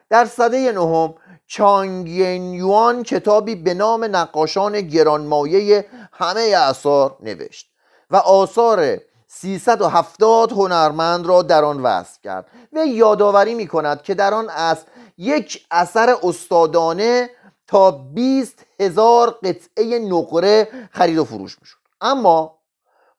در 0.10 0.26
صده 0.26 0.72
نهم 0.72 1.16
چانگ 1.48 2.10
یوان 2.10 3.04
کتابی 3.04 3.56
به 3.56 3.74
نام 3.74 4.04
نقاشان 4.16 4.82
گرانمایه 4.82 5.86
همه 6.12 6.42
اثار 6.42 7.18
نوشت 7.20 7.72
و 8.10 8.16
آثار 8.16 8.98
370 9.28 10.52
هنرمند 10.52 11.28
را 11.28 11.42
در 11.42 11.66
آن 11.66 11.82
وصف 11.82 12.22
کرد. 12.24 12.48
و 12.74 12.86
یادآوری 12.86 13.56
می 13.56 13.68
کند 13.68 14.02
که 14.02 14.14
در 14.14 14.34
آن 14.34 14.50
اصل 14.50 14.86
یک 15.18 15.66
اثر 15.72 16.16
استادانه 16.24 17.30
تا 17.68 17.92
20 17.92 18.66
هزار 18.80 19.32
قطعه 19.44 20.00
نقره 20.00 20.68
خرید 20.92 21.18
و 21.18 21.26
فروش 21.26 21.58
می 21.62 21.68
شود 21.68 21.82
اما 22.02 22.58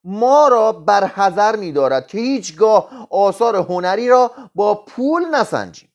ما 0.05 0.49
را 0.49 0.73
بر 0.73 1.05
حذر 1.05 1.57
می 1.57 1.73
دارد 1.73 2.07
که 2.07 2.19
هیچگاه 2.19 3.09
آثار 3.11 3.57
هنری 3.57 4.09
را 4.09 4.31
با 4.55 4.75
پول 4.75 5.25
نسنجیم. 5.35 5.93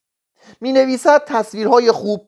می 0.62 0.72
نویسد 0.72 1.26
تصویرهای 1.26 1.92
خوب 1.92 2.28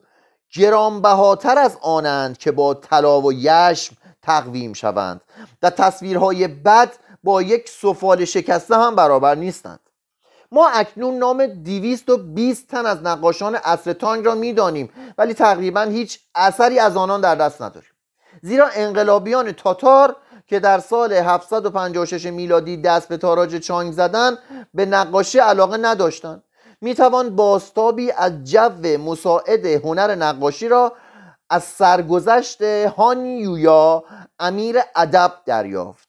گرانبهاتر 0.54 1.58
از 1.58 1.78
آنند 1.80 2.38
که 2.38 2.52
با 2.52 2.74
طلا 2.74 3.20
و 3.20 3.32
یشم 3.32 3.96
تقویم 4.22 4.72
شوند 4.72 5.20
و 5.62 5.70
تصویرهای 5.70 6.48
بد 6.48 6.92
با 7.24 7.42
یک 7.42 7.68
سفال 7.68 8.24
شکسته 8.24 8.76
هم 8.76 8.96
برابر 8.96 9.34
نیستند. 9.34 9.80
ما 10.52 10.68
اکنون 10.68 11.18
نام 11.18 11.46
220 11.46 12.68
تن 12.68 12.86
از 12.86 13.02
نقاشان 13.02 13.58
اصر 13.64 13.92
تانگ 13.92 14.26
را 14.26 14.34
می‌دانیم 14.34 14.90
ولی 15.18 15.34
تقریبا 15.34 15.82
هیچ 15.82 16.20
اثری 16.34 16.78
از 16.78 16.96
آنان 16.96 17.20
در 17.20 17.34
دست 17.34 17.62
نداریم. 17.62 17.90
زیرا 18.42 18.68
انقلابیان 18.74 19.52
تاتار 19.52 20.16
که 20.46 20.60
در 20.60 20.78
سال 20.78 21.12
756 21.12 22.26
میلادی 22.26 22.76
دست 22.76 23.08
به 23.08 23.16
تاراج 23.16 23.56
چانگ 23.56 23.92
زدن 23.92 24.38
به 24.74 24.86
نقاشی 24.86 25.38
علاقه 25.38 25.76
نداشتند. 25.76 26.42
می‌توان 26.80 27.36
باستابی 27.36 28.10
از 28.12 28.44
جو 28.44 28.98
مساعد 28.98 29.66
هنر 29.66 30.14
نقاشی 30.14 30.68
را 30.68 30.92
از 31.50 31.64
سرگذشت 31.64 32.62
هان 32.62 33.26
یویا 33.26 34.04
امیر 34.38 34.78
ادب 34.96 35.32
دریافت. 35.46 36.05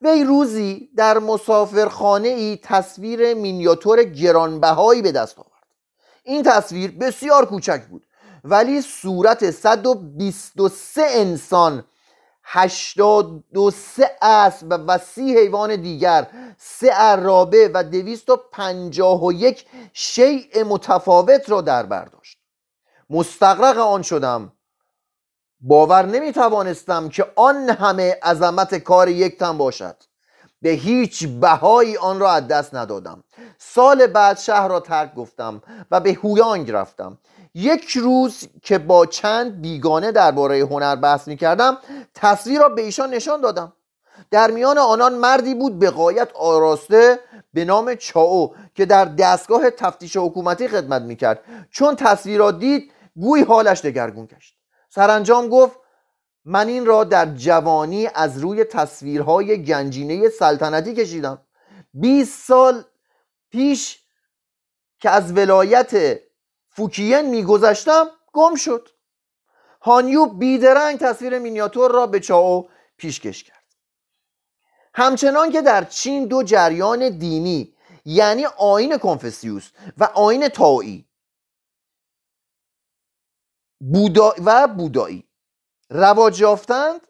وی 0.00 0.24
روزی 0.24 0.90
در 0.96 1.18
مسافرخانه 1.18 2.28
ای 2.28 2.58
تصویر 2.62 3.34
مینیاتور 3.34 4.02
گرانبهایی 4.02 5.02
به 5.02 5.12
دست 5.12 5.38
آورد. 5.38 5.66
این 6.24 6.42
تصویر 6.42 6.90
بسیار 6.90 7.46
کوچک 7.46 7.86
بود 7.86 8.06
ولی 8.44 8.80
صورت 8.80 9.50
123 9.50 11.02
انسان 11.10 11.84
83 12.42 14.10
اسب 14.22 14.84
و 14.88 14.98
سی 14.98 15.38
حیوان 15.38 15.76
دیگر 15.76 16.26
سه 16.58 16.90
عرابه 16.90 17.70
و 17.74 17.84
251 17.84 19.66
شیء 19.92 20.64
متفاوت 20.64 21.50
را 21.50 21.60
در 21.60 21.86
برداشت 21.86 22.38
مستقرق 23.10 23.78
آن 23.78 24.02
شدم 24.02 24.52
باور 25.60 26.06
نمی 26.06 26.32
توانستم 26.32 27.08
که 27.08 27.26
آن 27.36 27.70
همه 27.70 28.18
عظمت 28.22 28.74
کار 28.74 29.08
یک 29.08 29.38
تن 29.38 29.58
باشد. 29.58 29.96
به 30.62 30.70
هیچ 30.70 31.26
بهایی 31.26 31.96
آن 31.96 32.18
را 32.18 32.30
از 32.30 32.48
دست 32.48 32.74
ندادم. 32.74 33.24
سال 33.58 34.06
بعد 34.06 34.38
شهر 34.38 34.68
را 34.68 34.80
ترک 34.80 35.14
گفتم 35.14 35.62
و 35.90 36.00
به 36.00 36.12
هویانگ 36.12 36.70
رفتم. 36.70 37.18
یک 37.54 37.90
روز 37.96 38.48
که 38.62 38.78
با 38.78 39.06
چند 39.06 39.62
بیگانه 39.62 40.12
درباره 40.12 40.58
هنر 40.58 40.96
بحث 40.96 41.28
می 41.28 41.36
کردم 41.36 41.78
تصویر 42.14 42.60
را 42.60 42.68
به 42.68 42.82
ایشان 42.82 43.10
نشان 43.14 43.40
دادم. 43.40 43.72
در 44.30 44.50
میان 44.50 44.78
آنان 44.78 45.14
مردی 45.14 45.54
بود 45.54 45.78
به 45.78 45.90
قایت 45.90 46.28
آراسته 46.34 47.18
به 47.52 47.64
نام 47.64 47.94
چاو 47.94 48.54
که 48.74 48.86
در 48.86 49.04
دستگاه 49.04 49.70
تفتیش 49.70 50.16
حکومتی 50.16 50.68
خدمت 50.68 51.02
می 51.02 51.16
کرد 51.16 51.40
چون 51.70 51.96
تصویر 51.96 52.38
را 52.38 52.50
دید 52.50 52.92
گوی 53.16 53.42
حالش 53.42 53.80
دگرگون 53.80 54.26
گشت. 54.26 54.55
سرانجام 54.96 55.48
گفت 55.48 55.78
من 56.44 56.68
این 56.68 56.86
را 56.86 57.04
در 57.04 57.26
جوانی 57.26 58.08
از 58.14 58.38
روی 58.38 58.64
تصویرهای 58.64 59.62
گنجینه 59.64 60.28
سلطنتی 60.28 60.94
کشیدم. 60.94 61.42
20 61.94 62.46
سال 62.46 62.84
پیش 63.50 64.02
که 65.00 65.10
از 65.10 65.32
ولایت 65.32 66.20
فوکین 66.68 67.20
میگذشتم 67.20 68.06
گم 68.32 68.54
شد. 68.54 68.88
هانیوب 69.80 70.38
بیدرنگ 70.38 70.98
تصویر 70.98 71.38
مینیاتور 71.38 71.90
را 71.90 72.06
به 72.06 72.20
چاو 72.20 72.68
پیشکش 72.96 73.44
کرد. 73.44 73.64
همچنان 74.94 75.50
که 75.50 75.62
در 75.62 75.84
چین 75.84 76.24
دو 76.24 76.42
جریان 76.42 77.18
دینی 77.18 77.74
یعنی 78.04 78.46
آین 78.58 78.98
کنفسیوس 78.98 79.70
و 79.98 80.04
آین 80.04 80.48
تاویی 80.48 81.05
بودا 83.92 84.34
و 84.44 84.68
بودایی. 84.68 85.24
رواج 85.90 86.40
یافتند 86.40 87.00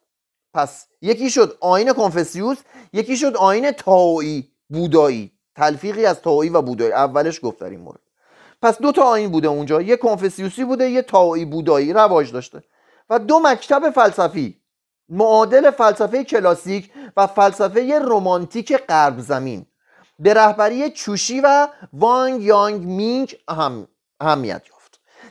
پس 0.54 0.86
یکی 1.02 1.30
شد 1.30 1.58
آین 1.60 1.92
کنفسیوس 1.92 2.58
یکی 2.92 3.16
شد 3.16 3.36
آین 3.36 3.70
تاویی 3.70 4.52
بودایی. 4.68 5.32
تلفیقی 5.54 6.06
از 6.06 6.20
تاویی 6.20 6.50
و 6.50 6.62
بودایی. 6.62 6.92
اولش 6.92 7.40
گفت 7.42 7.58
در 7.58 7.70
این 7.70 7.80
مورد. 7.80 8.00
پس 8.62 8.78
دو 8.78 8.92
تا 8.92 9.02
آین 9.02 9.30
بوده 9.30 9.48
اونجا. 9.48 9.82
یه 9.82 9.96
کنفسیوسی 9.96 10.64
بوده 10.64 10.90
یه 10.90 11.02
تاویی 11.02 11.44
بودایی. 11.44 11.92
رواج 11.92 12.32
داشته. 12.32 12.62
و 13.10 13.18
دو 13.18 13.40
مکتب 13.40 13.90
فلسفی. 13.90 14.60
معادل 15.08 15.70
فلسفه 15.70 16.24
کلاسیک 16.24 16.92
و 17.16 17.26
فلسفه 17.26 17.98
رمانتیک 18.02 18.76
غرب 18.76 19.20
زمین. 19.20 19.66
به 20.18 20.34
رهبری 20.34 20.90
چوشی 20.90 21.40
و 21.40 21.68
وانگ 21.92 22.42
یانگ 22.42 22.82
مینگ 22.82 23.36
اهم، 23.48 23.88
اهمیت 24.20 24.62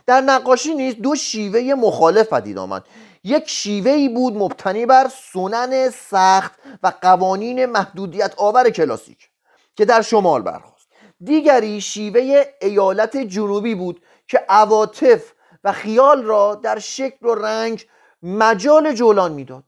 در 0.08 0.22
نقاشی 0.22 0.76
نیز 0.76 0.96
دو 0.96 1.16
شیوه 1.16 1.74
مخالف 1.74 2.34
پدید 2.34 2.58
آمد. 2.58 2.84
یک 3.24 3.50
شیوه 3.50 3.92
ای 3.92 4.10
بود 4.10 4.38
مبتنی 4.38 4.86
بر 4.86 5.08
سنن 5.34 5.90
سخت 5.90 6.52
و 6.84 6.92
قوانین 7.02 7.66
محدودیت 7.66 8.34
آور 8.38 8.70
کلاسیک 8.70 9.30
که 9.76 9.86
در 9.86 10.02
شمال 10.02 10.42
برخواست 10.42 10.88
دیگری 11.24 11.82
شیوه 11.82 12.46
ایالت 12.62 13.18
جنوبی 13.18 13.76
بود 13.76 14.02
که 14.28 14.46
عواطف 14.50 15.34
و 15.64 15.72
خیال 15.72 16.24
را 16.24 16.56
در 16.56 16.80
شکل 16.80 17.28
و 17.28 17.36
رنگ 17.36 17.86
مجال 18.24 18.94
جولان 18.94 19.32
می‌داد. 19.32 19.64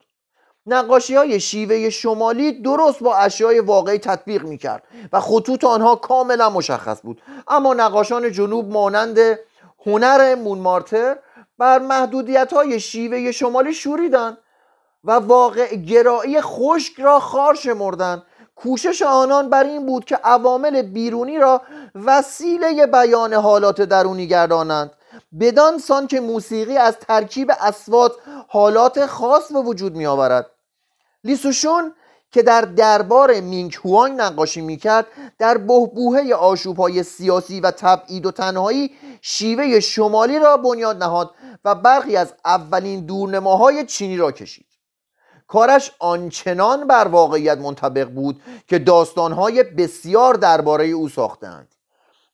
نقاشی 0.66 1.16
های 1.16 1.40
شیوه 1.40 1.90
شمالی 1.90 2.52
درست 2.52 3.04
با 3.04 3.16
اشیای 3.16 3.60
واقعی 3.60 3.98
تطبیق 3.98 4.44
می‌کرد 4.44 4.84
و 5.14 5.20
خطوط 5.20 5.64
آنها 5.64 5.96
کاملا 5.96 6.50
مشخص 6.50 7.02
بود. 7.02 7.22
اما 7.48 7.74
نقاشان 7.74 8.32
جنوب 8.32 8.72
مانند 8.72 9.40
هنر 9.88 10.36
مونمارتر 10.36 11.18
بر 11.58 11.80
محدودیت 11.80 12.54
های 12.54 12.80
شیوه 12.80 13.32
شمالی 13.32 13.74
شوریدن 13.74 14.38
و 15.04 15.12
واقع 15.12 15.76
گرایی 15.76 16.42
خشک 16.42 17.00
را 17.00 17.20
خار 17.20 17.56
شمردن. 17.56 18.24
کوشش 18.56 19.02
آنان 19.02 19.50
بر 19.50 19.64
این 19.64 19.86
بود 19.86 20.06
که 20.06 20.16
عوامل 20.16 20.82
بیرونی 20.82 21.38
را 21.38 21.62
وسیله 21.96 22.88
بیان 22.88 23.34
حالات 23.34 23.82
درونی 23.82 24.28
گردانند. 24.28 24.92
بدان 25.40 25.78
سان 25.78 26.08
که 26.08 26.20
موسیقی 26.20 26.78
از 26.78 26.98
ترکیب 26.98 27.52
اسوات 27.60 28.12
حالات 28.48 29.06
خاص 29.06 29.52
به 29.52 29.60
وجود 29.60 29.96
می 29.96 30.06
آورد 30.06 30.52
لیسوشون 31.24 31.94
که 32.32 32.44
در 32.44 32.62
دربار 32.62 33.40
مینگ 33.40 33.78
هوانگ 33.86 34.22
نقاشی 34.22 34.62
می‌کرد 34.62 35.08
در 35.40 35.58
بهبوهه 35.58 36.34
آشوبهای 36.34 37.04
سیاسی 37.04 37.60
و 37.60 37.72
تبعید 37.72 38.26
و 38.26 38.32
تنهایی 38.32 38.92
شیوه 39.22 39.80
شمالی 39.80 40.40
را 40.40 40.58
بنیاد 40.58 41.04
نهاد 41.04 41.32
و 41.66 41.76
برخی 41.76 42.16
از 42.16 42.34
اولین 42.46 43.06
دورنماهای 43.06 43.86
چینی 43.86 44.18
را 44.18 44.32
کشید. 44.32 44.68
کارش 45.48 45.92
آنچنان 46.00 46.88
بر 46.88 47.08
واقعیت 47.08 47.58
منطبق 47.58 48.10
بود 48.10 48.42
که 48.68 48.80
داستانهای 48.80 49.64
بسیار 49.64 50.34
درباره 50.34 50.86
او 50.86 51.10
ساختند 51.10 51.76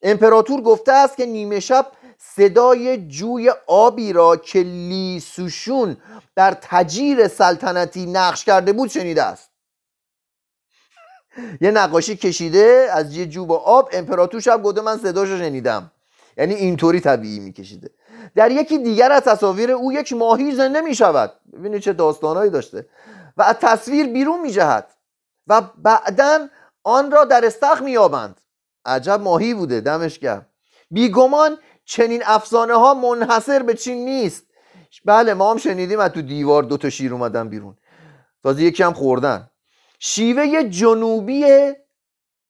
امپراتور 0.02 0.60
گفته 0.60 0.92
است 0.92 1.16
که 1.16 1.26
نیمه 1.26 1.60
شب 1.60 1.86
صدای 2.18 3.08
جوی 3.08 3.50
آبی 3.66 4.12
را 4.12 4.36
که 4.36 4.58
لیسوشون 4.58 5.96
در 6.36 6.56
تجیر 6.60 7.28
سلطنتی 7.28 8.06
نقش 8.06 8.44
کرده 8.44 8.72
بود 8.72 8.90
شنیده 8.90 9.22
است. 9.22 9.53
یه 11.60 11.70
نقاشی 11.70 12.16
کشیده 12.16 12.88
از 12.92 13.16
یه 13.16 13.26
جوب 13.26 13.52
آب 13.52 13.88
امپراتور 13.92 14.40
شب 14.40 14.62
گفته 14.62 14.80
من 14.80 14.98
صداش 14.98 15.28
رو 15.28 15.38
شنیدم. 15.38 15.90
یعنی 16.36 16.54
اینطوری 16.54 17.00
طبیعی 17.00 17.40
میکشیده. 17.40 17.90
در 18.34 18.50
یکی 18.50 18.78
دیگر 18.78 19.12
از 19.12 19.22
تصاویر 19.22 19.70
او 19.70 19.92
یک 19.92 20.12
ماهی 20.12 20.54
زنده 20.54 20.80
می 20.80 20.94
شود 20.94 21.32
ببینید 21.52 21.80
چه 21.80 21.92
داستانهایی 21.92 22.50
داشته. 22.50 22.86
و 23.36 23.42
از 23.42 23.56
تصویر 23.60 24.06
بیرون 24.06 24.40
می 24.40 24.50
جهد 24.50 24.86
و 25.46 25.62
بعدا 25.82 26.48
آن 26.84 27.10
را 27.10 27.24
در 27.24 27.44
استخ 27.44 27.82
میابند 27.82 28.40
عجب 28.84 29.20
ماهی 29.20 29.54
بوده 29.54 29.80
دمش 29.80 30.18
گرم. 30.18 30.46
بیگمان 30.90 31.58
چنین 31.84 32.22
افسانه 32.26 32.74
ها 32.74 32.94
منحصر 32.94 33.62
به 33.62 33.74
چین 33.74 34.04
نیست. 34.04 34.44
بله 35.04 35.34
ما 35.34 35.50
هم 35.50 35.56
شنیدیم 35.56 36.00
از 36.00 36.10
تو 36.10 36.22
دیوار 36.22 36.62
دو 36.62 36.76
تا 36.76 36.90
شیر 36.90 37.12
اومدن 37.12 37.48
بیرون. 37.48 37.76
تازه 38.42 38.62
یکی 38.62 38.82
هم 38.82 38.92
خوردن. 38.92 39.50
شیوه 40.06 40.62
جنوبی 40.62 41.72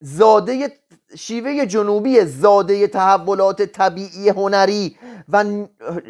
زاده 0.01 0.73
شیوه 1.19 1.67
جنوبی 1.67 2.25
زاده 2.25 2.87
تحولات 2.87 3.63
طبیعی 3.63 4.29
هنری 4.29 4.99
و 5.29 5.45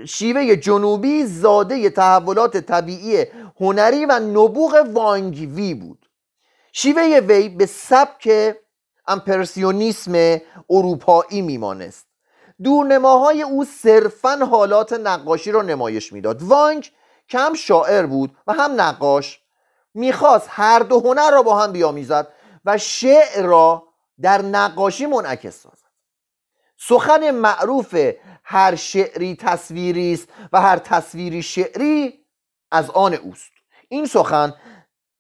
شیوه 0.07 0.57
جنوبی 0.57 1.25
زاده 1.25 1.91
تحولات 1.91 2.57
طبیعی 2.57 3.27
هنری 3.61 4.07
و 4.07 4.19
نبوغ 4.19 4.87
وانگوی 4.93 5.75
بود. 5.75 6.07
شیوه 6.73 7.21
وی 7.29 7.49
به 7.49 7.67
سبک 7.67 8.57
امپرسیونیسم 9.07 10.41
اروپایی 10.71 11.43
میمانست. 11.43 12.07
دورنماهای 12.63 13.43
او 13.43 13.65
صرفا 13.65 14.37
حالات 14.37 14.93
نقاشی 14.93 15.51
را 15.51 15.63
نمایش 15.63 16.13
می‌داد. 16.13 16.43
وانگ 16.43 16.91
که 17.29 17.39
هم 17.39 17.55
شاعر 17.55 18.07
بود 18.07 18.37
و 18.47 18.53
هم 18.53 18.81
نقاش 18.81 19.44
می‌خواست 19.95 20.49
هر 20.51 20.79
دو 20.79 21.01
هنر 21.01 21.31
را 21.31 21.43
با 21.43 21.59
هم 21.59 21.73
بیامیزد 21.73 22.29
و 22.65 22.79
شعر 22.79 23.43
را 23.43 23.89
در 24.21 24.43
نقاشی 24.43 25.07
منعکس 25.07 25.63
سازد. 25.63 25.85
سخن 26.77 27.31
معروف 27.31 27.97
هر 28.45 28.75
شعری 28.75 29.37
تصویری 29.37 30.15
است 30.15 30.29
و 30.53 30.61
هر 30.61 30.77
تصویری 30.77 31.43
شعری 31.43 32.25
از 32.71 32.91
آن 32.91 33.15
اوست. 33.15 33.53
این 33.89 34.07
سخن 34.07 34.55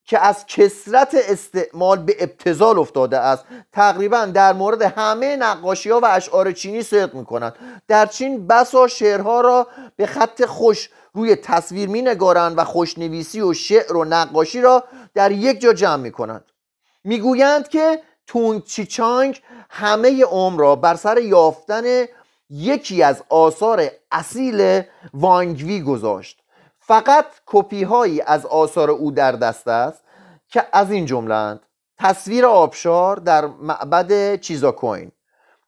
که 0.04 0.18
از 0.18 0.46
کسرت 0.46 1.16
استعمال 1.28 1.98
به 1.98 2.16
ابتزال 2.20 2.78
افتاده 2.78 3.18
است 3.18 3.44
تقریبا 3.72 4.24
در 4.24 4.52
مورد 4.52 4.82
همه 4.82 5.37
نقاشی 5.37 5.90
ها 5.90 6.00
و 6.00 6.06
اشعار 6.06 6.52
چینی 6.52 6.82
صدق 6.82 7.14
می 7.14 7.24
کنند 7.24 7.54
در 7.88 8.06
چین 8.06 8.46
بسا 8.46 8.87
شعرها 8.87 9.40
را 9.40 9.66
به 9.96 10.06
خط 10.06 10.44
خوش 10.44 10.90
روی 11.14 11.37
تصویر 11.37 11.88
می 11.88 12.03
نگارند 12.03 12.59
و 12.59 12.64
خوشنویسی 12.64 13.40
و 13.40 13.53
شعر 13.53 13.96
و 13.96 14.05
نقاشی 14.05 14.61
را 14.61 14.85
در 15.14 15.33
یک 15.33 15.61
جا 15.61 15.72
جمع 15.72 16.03
می 16.03 16.12
کنند 16.12 16.44
می‌گویند 17.05 17.68
که 17.68 18.03
تونگ 18.27 18.64
چانگ 18.64 19.42
همه 19.70 20.24
عمر 20.24 20.61
را 20.61 20.77
بر 20.77 20.94
سر 20.94 21.18
یافتن 21.18 22.05
یکی 22.50 23.03
از 23.03 23.22
آثار 23.29 23.90
اصیل 24.12 24.83
وانگ 25.14 25.54
وی 25.54 25.80
گذاشت. 25.81 26.40
فقط 26.79 27.27
کپی 27.46 27.83
هایی 27.83 28.20
از 28.20 28.46
آثار 28.46 28.90
او 28.90 29.11
در 29.11 29.33
دست 29.33 29.68
است 29.68 30.05
که 30.48 30.66
از 30.72 30.90
این 30.90 31.07
جمله‌اند 31.06 31.60
تصویر 31.98 32.46
آبشار 32.46 33.16
در 33.16 33.46
معبد 33.46 34.40
چیزاکوین 34.40 35.12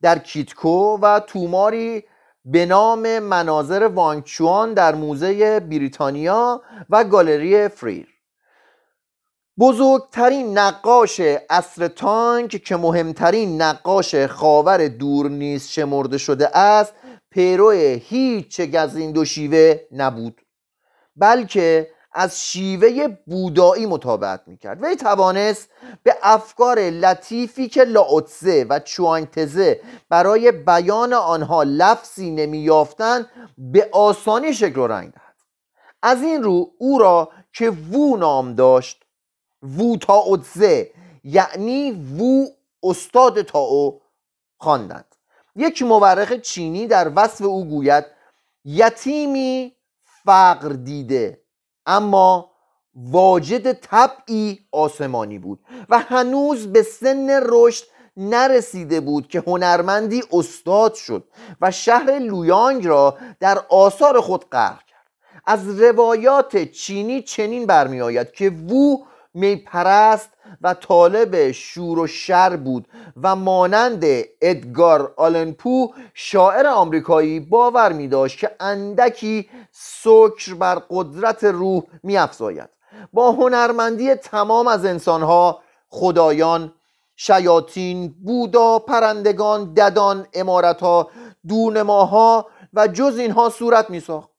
در 0.03 0.19
کیتکو 0.19 0.99
و 1.03 1.21
توماری 1.21 2.05
به 2.49 2.67
نام 2.67 3.19
مناظر 3.19 3.91
وانگچوان 3.95 4.75
در 4.75 4.95
موزه 4.95 5.61
بریتانیا 5.61 6.63
و 6.91 7.05
گالری 7.05 7.69
فریر. 7.69 8.09
بزرگترین 9.59 10.59
نقاش 10.59 11.21
عصر 11.51 11.89
تانگ 11.89 12.65
که 12.65 12.77
مهمترین 12.77 13.63
نقاش 13.63 14.15
خاور 14.15 14.89
دور 14.89 15.31
نیست 15.31 15.71
شمرده 15.71 16.19
شده 16.19 16.59
است 16.59 16.93
پیرو 17.31 17.71
هیچ 17.71 18.61
از 18.75 18.97
این 18.97 19.13
دو 19.13 19.25
شیوه 19.25 19.81
نبود 19.93 20.41
بلکه 21.17 21.91
از 22.19 22.41
شیوه 22.41 23.09
بودایی 23.27 23.87
مطابقت 23.87 24.43
می‌کرد. 24.47 24.83
وی 24.83 24.97
توانست 24.97 25.69
به 26.03 26.17
افکار 26.23 26.79
لطیفی 26.79 27.69
که 27.69 27.85
لاوتزه 27.85 28.67
و 28.69 28.79
چوانتزه 28.79 29.81
برای 30.09 30.53
بیان 30.53 31.13
آنها 31.13 31.63
لفظی 31.63 32.31
نمیافتند 32.31 33.27
به 33.59 33.89
آسانی 33.93 34.55
شکل 34.55 34.81
و 34.81 34.87
رنگ 34.87 35.13
دهد. 35.13 35.37
از 36.03 36.23
این 36.23 36.43
رو 36.43 36.71
او 36.79 36.99
را 36.99 37.31
که 37.53 37.71
وو 37.71 38.17
نام 38.17 38.55
داشت 38.55 39.05
وو 39.63 39.97
تاوتزه 39.97 40.91
یعنی 41.25 41.91
وو 42.19 42.47
استاد 42.83 43.43
تاو 43.43 44.01
خواندند. 44.59 45.15
یک 45.57 45.83
مورخ 45.83 46.33
چینی 46.33 46.87
در 46.87 47.13
وصف 47.17 47.45
او 47.45 47.65
گوید 47.65 48.05
یتیمی 48.65 49.73
فقر 50.25 50.69
دیده. 50.69 51.46
اما 51.87 52.51
واجد 52.95 53.73
طبعی 53.73 54.61
آسمانی 54.73 55.39
بود 55.39 55.59
و 55.89 55.99
هنوز 55.99 56.67
به 56.67 56.83
سن 56.83 57.41
رشد 57.43 57.85
نرسیده 58.17 59.01
بود 59.01 59.29
که 59.29 59.43
هنرمندی 59.47 60.23
استاد 60.33 60.95
شد 60.95 61.25
و 61.61 61.71
شهر 61.71 62.19
لویانگ 62.19 62.87
را 62.87 63.19
در 63.41 63.59
آثار 63.69 64.21
خود 64.21 64.51
غرق 64.51 64.79
کرد. 64.79 65.07
از 65.47 65.81
روایات 65.81 66.57
چینی 66.57 67.23
چنین 67.23 67.67
برمیآید 67.67 68.33
که 68.33 68.51
وو 68.51 69.05
میپرست 69.37 70.31
و 70.63 70.75
طالب 70.75 71.53
شور 71.53 71.99
و 71.99 72.07
شر 72.07 72.57
بود 72.57 72.89
و 73.23 73.37
مانند 73.37 74.05
ادگار 74.41 75.15
آلنپو 75.17 75.93
شاعر 76.15 76.67
آمریکایی 76.67 77.41
باور 77.41 77.93
می 77.93 78.09
داشت 78.09 78.39
که 78.39 78.51
اندکی 78.61 79.49
سکر 79.73 80.55
بر 80.55 80.83
قدرت 80.91 81.45
روح 81.45 81.83
می 82.03 82.17
افزاید. 82.17 82.69
با 83.13 83.33
هنرمندی 83.33 84.15
تمام 84.15 84.69
از 84.69 84.85
انسانها 84.85 85.61
خدایان 85.89 86.73
شیاطین 87.17 88.15
بودا 88.25 88.79
پرندگان 88.79 89.75
ددان 89.75 90.27
امارتها 90.35 91.11
دونماها 91.49 92.47
و 92.75 92.89
جز 92.89 93.19
اینها 93.19 93.51
صورت 93.51 93.91
می 93.91 94.01
ساخت 94.01 94.36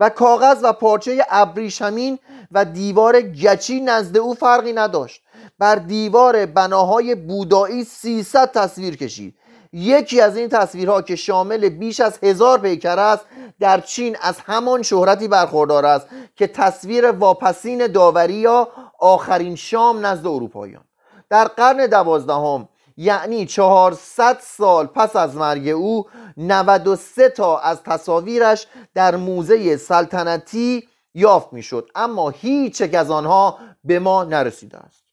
و 0.00 0.08
کاغذ 0.08 0.60
و 0.62 0.72
پارچه 0.72 1.26
ابریشمین 1.30 2.18
و 2.52 2.64
دیوار 2.64 3.20
گچی 3.20 3.80
نزد 3.80 4.16
او 4.16 4.34
فرقی 4.34 4.72
نداشت. 4.72 5.22
بر 5.58 5.74
دیوار 5.74 6.46
بناهای 6.46 7.14
بودایی 7.14 7.84
300 7.84 8.52
تصویر 8.52 8.96
کشید. 8.96 9.34
یکی 9.72 10.20
از 10.20 10.36
این 10.36 10.48
تصویرها 10.48 11.02
که 11.02 11.16
شامل 11.16 11.68
بیش 11.68 12.00
از 12.00 12.18
هزار 12.22 12.58
پیکر 12.58 12.98
است 12.98 13.24
در 13.60 13.80
چین 13.80 14.16
از 14.22 14.36
همان 14.46 14.82
شهرتی 14.82 15.28
برخوردار 15.28 15.86
است 15.86 16.06
که 16.36 16.46
تصویر 16.46 17.10
واپسین 17.10 17.86
داوری 17.86 18.34
یا 18.34 18.68
آخرین 18.98 19.56
شام 19.56 20.06
نزد 20.06 20.26
اروپاییان. 20.26 20.84
در 21.30 21.44
قرن 21.44 21.86
دوازدهم 21.86 22.68
یعنی 23.00 23.46
400 23.46 24.38
سال 24.42 24.86
پس 24.86 25.16
از 25.16 25.36
مرگ 25.36 25.68
او 25.68 26.06
93 26.36 27.28
تا 27.28 27.58
از 27.58 27.82
تصاویرش 27.82 28.66
در 28.94 29.16
موزه 29.16 29.76
سلطنتی 29.76 30.88
یافت 31.14 31.52
می‌شد. 31.52 31.90
اما 31.94 32.30
هیچ 32.30 32.80
یک 32.80 32.94
از 32.94 33.10
آنها 33.10 33.58
به 33.84 33.98
ما 33.98 34.24
نرسیده 34.24 34.78
است. 34.78 35.04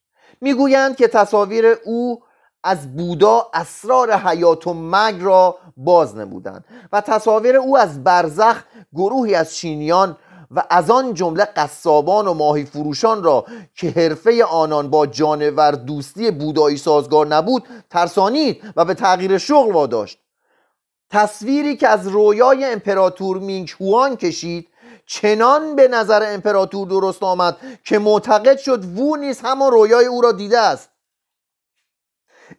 می‌گویند 0.42 0.96
که 0.96 1.08
تصاویر 1.08 1.66
او 1.86 2.24
از 2.64 2.96
بودا 2.96 3.48
اسرار 3.54 4.14
حیات 4.14 4.68
و 4.68 4.74
مرگ 4.74 5.22
را 5.22 5.58
باز 5.78 6.16
نمودند 6.16 6.66
و 6.92 7.02
تصاویر 7.02 7.56
او 7.56 7.78
از 7.78 8.04
برزخ 8.04 8.64
گروهی 8.94 9.36
از 9.36 9.56
چینیان 9.56 10.18
و 10.52 10.64
از 10.70 10.92
آن 10.92 11.14
جمله 11.14 11.46
قصابان 11.46 12.28
و 12.28 12.34
ماهی 12.34 12.66
فروشان 12.66 13.24
را 13.24 13.46
که 13.76 13.90
حرفه 13.90 14.46
آنان 14.46 14.90
با 14.90 15.08
جانور 15.08 15.72
دوستی 15.72 16.32
بودایی 16.32 16.78
سازگار 16.78 17.28
نبود 17.28 17.64
ترسانید 17.90 18.74
و 18.76 18.86
به 18.86 18.94
تغییر 18.94 19.38
شغل 19.38 19.72
واداشت. 19.72 20.20
تصویری 21.10 21.78
که 21.78 21.88
از 21.88 22.08
رویای 22.08 22.66
امپراتور 22.66 23.38
مینگ 23.38 23.74
هوان 23.80 24.16
کشید 24.16 24.68
چنان 25.06 25.76
به 25.76 25.88
نظر 25.88 26.34
امپراتور 26.34 26.88
درست 26.88 27.24
آمد 27.24 27.58
که 27.84 28.00
معتقد 28.00 28.58
شد 28.58 28.86
وو 28.86 29.16
نیز 29.16 29.40
همان 29.40 29.72
رویای 29.72 30.06
او 30.06 30.22
را 30.22 30.32
دیده 30.32 30.60
است. 30.60 30.90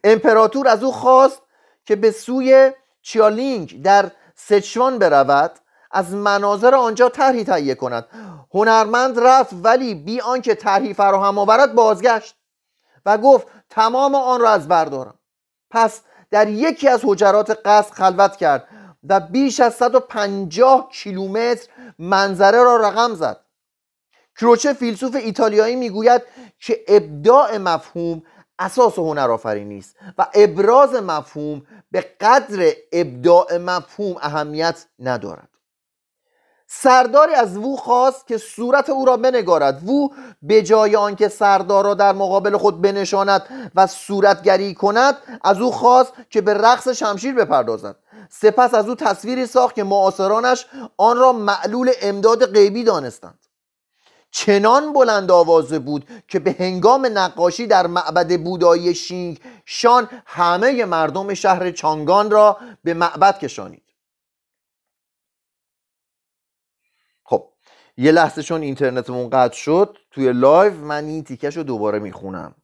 امپراتور 0.03 0.67
از 0.67 0.83
او 0.83 0.91
خواست 0.91 1.41
که 1.85 1.95
به 1.95 2.11
سوی 2.11 2.71
چیالینگ 3.01 3.81
در 3.81 4.11
سچوان 4.35 4.99
برود 4.99 5.51
از 5.91 6.13
مناظر 6.13 6.75
آنجا 6.75 7.09
طرحی 7.09 7.43
تهیه 7.43 7.75
کند. 7.75 8.05
هنرمند 8.53 9.19
رفت 9.19 9.53
ولی 9.63 9.95
بی 9.95 10.21
آنکه 10.21 10.55
طرحی 10.55 10.93
فراهم 10.93 11.37
آورد 11.37 11.75
بازگشت 11.75 12.35
و 13.05 13.17
گفت 13.17 13.47
تمام 13.69 14.15
آن 14.15 14.41
را 14.41 14.49
از 14.49 14.67
بردارم 14.67 15.19
پس 15.71 16.01
در 16.31 16.47
یکی 16.47 16.87
از 16.87 17.01
حجرات 17.03 17.59
قصد 17.65 17.93
خلوت 17.93 18.37
کرد 18.37 18.67
و 19.09 19.19
بیش 19.19 19.59
از 19.59 19.75
150 19.75 20.89
کیلومتر 20.91 21.67
منظره 21.99 22.63
را 22.63 22.77
رقم 22.77 23.15
زد. 23.15 23.39
کروچه 24.39 24.73
فیلسوف 24.73 25.15
ایتالیایی 25.15 25.75
می‌گوید 25.75 26.21
که 26.59 26.83
ابداع 26.87 27.57
مفهوم 27.57 28.23
اساس 28.59 28.99
هنرآفرینی 28.99 29.77
است 29.77 29.95
و 30.17 30.27
ابراز 30.33 30.93
مفهوم 30.93 31.61
به 31.91 32.01
قدر 32.01 32.71
ابداع 32.91 33.57
مفهوم 33.57 34.15
اهمیت 34.21 34.85
ندارد. 34.99 35.48
سرداری 36.71 37.33
از 37.33 37.57
وو 37.57 37.75
خواست 37.75 38.27
که 38.27 38.37
صورت 38.37 38.89
او 38.89 39.05
را 39.05 39.17
بنگارد. 39.17 39.89
وو 39.89 40.09
به 40.41 40.61
جای 40.61 40.95
آنکه 40.95 41.27
سردار 41.27 41.85
را 41.85 41.93
در 41.93 42.13
مقابل 42.13 42.57
خود 42.57 42.81
بنشاند 42.81 43.71
و 43.75 43.87
صورتگری 43.87 44.73
کند 44.73 45.17
از 45.43 45.61
او 45.61 45.71
خواست 45.71 46.13
که 46.29 46.41
به 46.41 46.53
رقص 46.53 46.87
شمشیر 46.87 47.33
بپردازد. 47.33 47.95
سپس 48.29 48.73
از 48.73 48.89
او 48.89 48.95
تصویری 48.95 49.45
ساخت 49.45 49.75
که 49.75 49.83
معاصرانش 49.83 50.65
آن 50.97 51.17
را 51.17 51.33
معلول 51.33 51.91
امداد 52.01 52.53
غیبی 52.53 52.83
دانستند. 52.83 53.39
چنان 54.31 54.93
بلند 54.93 55.31
آوازه 55.31 55.79
بود 55.79 56.07
که 56.27 56.39
به 56.39 56.55
هنگام 56.59 57.05
نقاشی 57.05 57.67
در 57.67 57.87
معبد 57.87 58.43
بودایی 58.43 58.95
شینگ 58.95 59.39
شان 59.65 60.09
همه 60.25 60.85
مردم 60.85 61.33
شهر 61.33 61.71
چانگان 61.71 62.31
را 62.31 62.57
به 62.83 62.93
معبد 62.93 63.39
کشانید. 63.39 63.88
یه 68.01 68.11
لحظه 68.11 68.43
چون 68.43 68.61
اینترنتمون 68.61 69.29
قطع 69.29 69.55
شد 69.55 69.97
توی 70.11 70.33
live 70.33 70.73
من 70.73 71.05
این 71.05 71.23
تیکه‌ش 71.23 71.57
رو 71.57 71.63
دوباره 71.63 71.99
می‌خونم. 71.99 72.55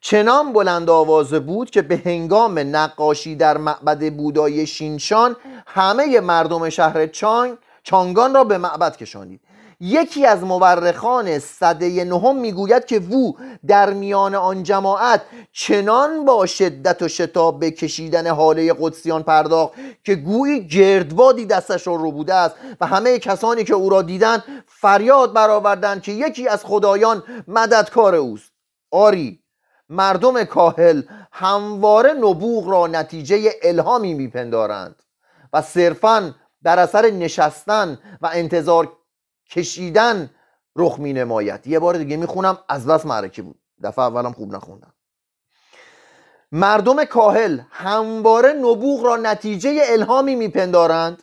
چنان 0.00 0.52
بلند 0.52 0.90
آوازه 0.90 1.40
بود 1.40 1.70
که 1.70 1.82
به 1.82 2.02
هنگام 2.04 2.58
نقاشی 2.58 3.36
در 3.36 3.56
معبد 3.56 4.12
بودای 4.12 4.66
شینشان 4.66 5.36
همه 5.66 6.20
مردم 6.20 6.68
شهر 6.70 7.06
چانگ 7.06 7.58
چانگان 7.84 8.34
را 8.34 8.44
به 8.44 8.58
معبد 8.58 8.96
کشانید. 8.96 9.40
یکی 9.80 10.26
از 10.26 10.42
مورخان 10.42 11.38
سده 11.38 12.04
نهم 12.04 12.36
می‌گوید 12.36 12.84
که 12.84 12.98
وو 12.98 13.32
در 13.66 13.92
میان 13.92 14.34
آن 14.34 14.62
جماعت 14.62 15.22
چنان 15.52 16.24
با 16.24 16.46
شدت 16.46 17.02
و 17.02 17.08
شتاب 17.08 17.60
به 17.60 17.70
کشیدن 17.70 18.26
هاله 18.26 18.74
قدسیان 18.80 19.22
پرداخت 19.22 19.72
که 20.04 20.14
گویی 20.14 20.66
گردبادی 20.66 21.46
دستش 21.46 21.86
را 21.86 21.94
رو 21.94 22.12
بوده 22.12 22.34
است 22.34 22.54
و 22.80 22.86
همه 22.86 23.18
کسانی 23.18 23.64
که 23.64 23.74
او 23.74 23.90
را 23.90 24.02
دیدند 24.02 24.44
فریاد 24.66 25.32
برآوردند 25.32 26.02
که 26.02 26.12
یکی 26.12 26.48
از 26.48 26.64
خدایان 26.64 27.22
مددکار 27.48 28.14
اوست. 28.14 28.52
آری 28.90 29.40
مردم 29.88 30.44
کاهل 30.44 31.02
همواره 31.32 32.12
نبوغ 32.12 32.68
را 32.68 32.86
نتیجه 32.86 33.52
الهامی 33.62 34.14
میپندارند 34.14 35.02
و 35.52 35.62
صرفا 35.62 36.34
در 36.64 36.78
اثر 36.78 37.10
نشستن 37.10 37.98
و 38.20 38.30
انتظار 38.32 38.92
کشیدن 39.50 40.30
رخ 40.76 40.98
می 40.98 41.12
نماید 41.12 41.66
یه 41.66 41.78
بار 41.78 41.98
دیگه 41.98 42.16
می‌خونم 42.16 42.58
از 42.68 42.86
بس 42.86 43.06
معرکه 43.06 43.42
بود. 43.42 43.60
دفعه 43.82 44.04
اولم 44.04 44.32
خوب 44.32 44.54
نخوندم. 44.54 44.94
مردم 46.52 47.04
کاهل 47.04 47.60
همواره 47.70 48.52
نبوغ 48.52 49.04
را 49.04 49.16
نتیجه 49.16 49.82
الهامی 49.84 50.34
میپندارند 50.34 51.22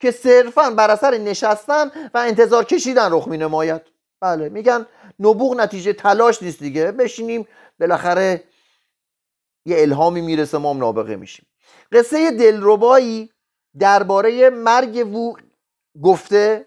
که 0.00 0.10
صرفا 0.10 0.70
بر 0.70 0.90
اثر 0.90 1.18
نشستن 1.18 1.90
و 2.14 2.18
انتظار 2.18 2.64
کشیدن 2.64 3.12
رخ 3.12 3.28
می 3.28 3.38
نماید 3.38 3.82
بله 4.20 4.48
میگن 4.48 4.86
نبوغ 5.20 5.56
نتیجه 5.56 5.92
تلاش 5.92 6.42
نیست 6.42 6.58
دیگه. 6.58 6.92
بشینیم 6.92 7.48
بالاخره 7.80 8.44
یه 9.64 9.80
الهامی 9.80 10.20
می‌رسه 10.20 10.58
ما 10.58 10.72
نابغه 10.72 11.16
میشیم. 11.16 11.46
قصه 11.92 12.30
دلربایی 12.30 13.30
درباره 13.78 14.50
مرگ 14.50 15.08
وو 15.12 15.34
گفته 16.02 16.66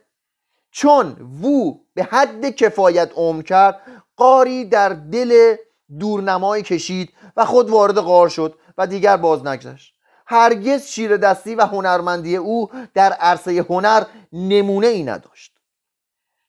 چون 0.71 1.11
وو 1.41 1.77
به 1.93 2.03
حد 2.03 2.49
کفایت 2.49 3.11
عمر 3.15 3.41
کرد 3.41 3.81
قاری 4.15 4.65
در 4.65 4.89
دل 4.89 5.55
دورنمایی 5.99 6.63
کشید 6.63 7.13
و 7.37 7.45
خود 7.45 7.69
وارد 7.69 7.97
قار 7.97 8.29
شد 8.29 8.59
و 8.77 8.87
دیگر 8.87 9.17
باز 9.17 9.45
نگذشت. 9.45 9.93
هرگز 10.27 10.85
شیر 10.85 11.17
دستی 11.17 11.55
و 11.55 11.65
هنرمندی 11.65 12.35
او 12.35 12.69
در 12.93 13.13
عرصه 13.13 13.65
هنر 13.69 14.03
نمونه 14.33 14.87
ای 14.87 15.03
نداشت. 15.03 15.53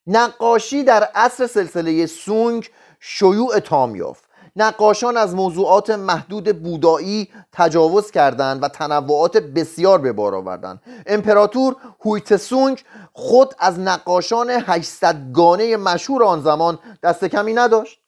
نقاشی 0.06 0.82
در 0.82 1.04
عصر 1.04 1.46
سلسله 1.46 2.06
سونگ 2.06 2.70
شیوع 3.00 3.58
تام 3.58 3.96
یافت. 3.96 4.23
نقاشان 4.56 5.16
از 5.16 5.34
موضوعات 5.34 5.90
محدود 5.90 6.62
بودایی 6.62 7.28
تجاوز 7.52 8.10
کردند 8.10 8.62
و 8.62 8.68
تنوعات 8.68 9.36
بسیار 9.36 9.98
به 9.98 10.12
بار 10.12 10.34
آوردند. 10.34 10.82
امپراتور 11.06 11.76
هویتسونگ 12.04 12.84
خود 13.12 13.54
از 13.58 13.80
نقاشان 13.80 14.50
800 14.50 15.32
گانه 15.32 15.76
مشهور 15.76 16.24
آن 16.24 16.42
زمان 16.42 16.78
دست 17.02 17.24
کمی 17.24 17.54
نداشت. 17.54 18.00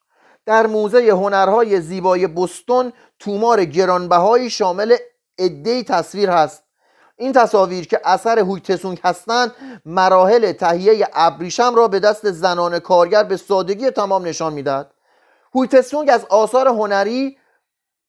در 0.46 0.66
موزه 0.66 1.11
هنرهای 1.11 1.80
زیبای 1.80 2.26
بستون 2.26 2.92
تومار 3.18 3.64
گرانبهایی 3.64 4.50
شامل 4.50 4.96
عدهای 5.38 5.85
تصویر 5.85 6.30
هست. 6.30 6.62
این 7.16 7.32
تصاویر 7.32 7.87
که 7.87 8.00
اثر 8.04 8.38
هویتسونگ 8.38 9.00
هستند 9.04 9.52
مراحل 9.85 10.52
تهیه 10.52 11.09
ابریشم 11.12 11.74
را 11.74 11.88
به 11.88 12.00
دست 12.00 12.30
زنان 12.30 12.78
کارگر 12.78 13.22
به 13.22 13.37
سادگی 13.37 13.90
تمام 13.90 14.24
نشان 14.24 14.52
می‌دهد. 14.52 14.90
هویتسونگ 15.57 16.11
از 16.11 16.25
آثار 16.25 16.69
هنری 16.69 17.38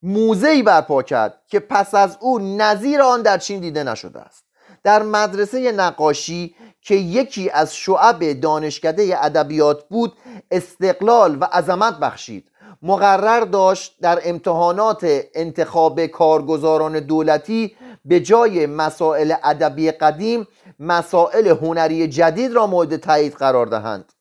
موزهی 0.01 0.63
برپا 0.63 1.03
کرد 1.03 1.41
که 1.47 1.59
پس 1.59 1.95
از 1.95 2.17
او 2.21 2.39
نظیر 2.39 3.01
آن 3.01 3.21
در 3.21 3.37
چین 3.37 3.59
دیده 3.59 3.83
نشده 3.83 4.19
است. 4.19 4.43
در 4.83 5.03
مدرسه 5.03 5.71
نقاشی 5.71 6.55
که 6.81 6.95
یکی 6.95 7.49
از 7.49 7.75
شعب 7.75 8.39
دانشکده 8.41 9.25
ادبیات 9.25 9.87
بود 9.87 10.13
استقلال 10.51 11.37
و 11.41 11.43
عظمت 11.43 11.99
بخشید. 11.99 12.51
مقرر 12.81 13.39
داشت 13.39 13.95
در 14.01 14.19
امتحانات 14.23 15.07
انتخاب 15.35 16.05
کارگزاران 16.05 16.99
دولتی 16.99 17.75
به 18.05 18.19
جای 18.19 18.65
مسائل 18.65 19.33
ادبی 19.43 19.91
قدیم 19.91 20.47
مسائل 20.79 21.47
هنری 21.47 22.07
جدید 22.07 22.53
را 22.53 22.67
مورد 22.67 22.97
تایید 22.97 23.33
قرار 23.33 23.65
دهند. 23.65 24.13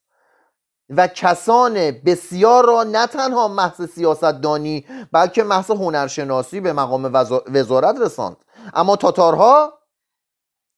و 0.91 1.07
کسان 1.07 1.75
بسیار 1.91 2.67
را 2.67 2.83
نه 2.83 3.07
تنها 3.07 3.49
محض 3.49 3.91
سیاستدانی 3.91 4.87
بلکه 5.13 5.45
محض 5.45 5.71
هنرشناسی 5.71 6.61
به 6.61 6.73
مقام 6.73 7.11
وزارت 7.47 8.01
رساند. 8.01 8.37
اما 8.75 8.97
تاتارها 8.97 9.73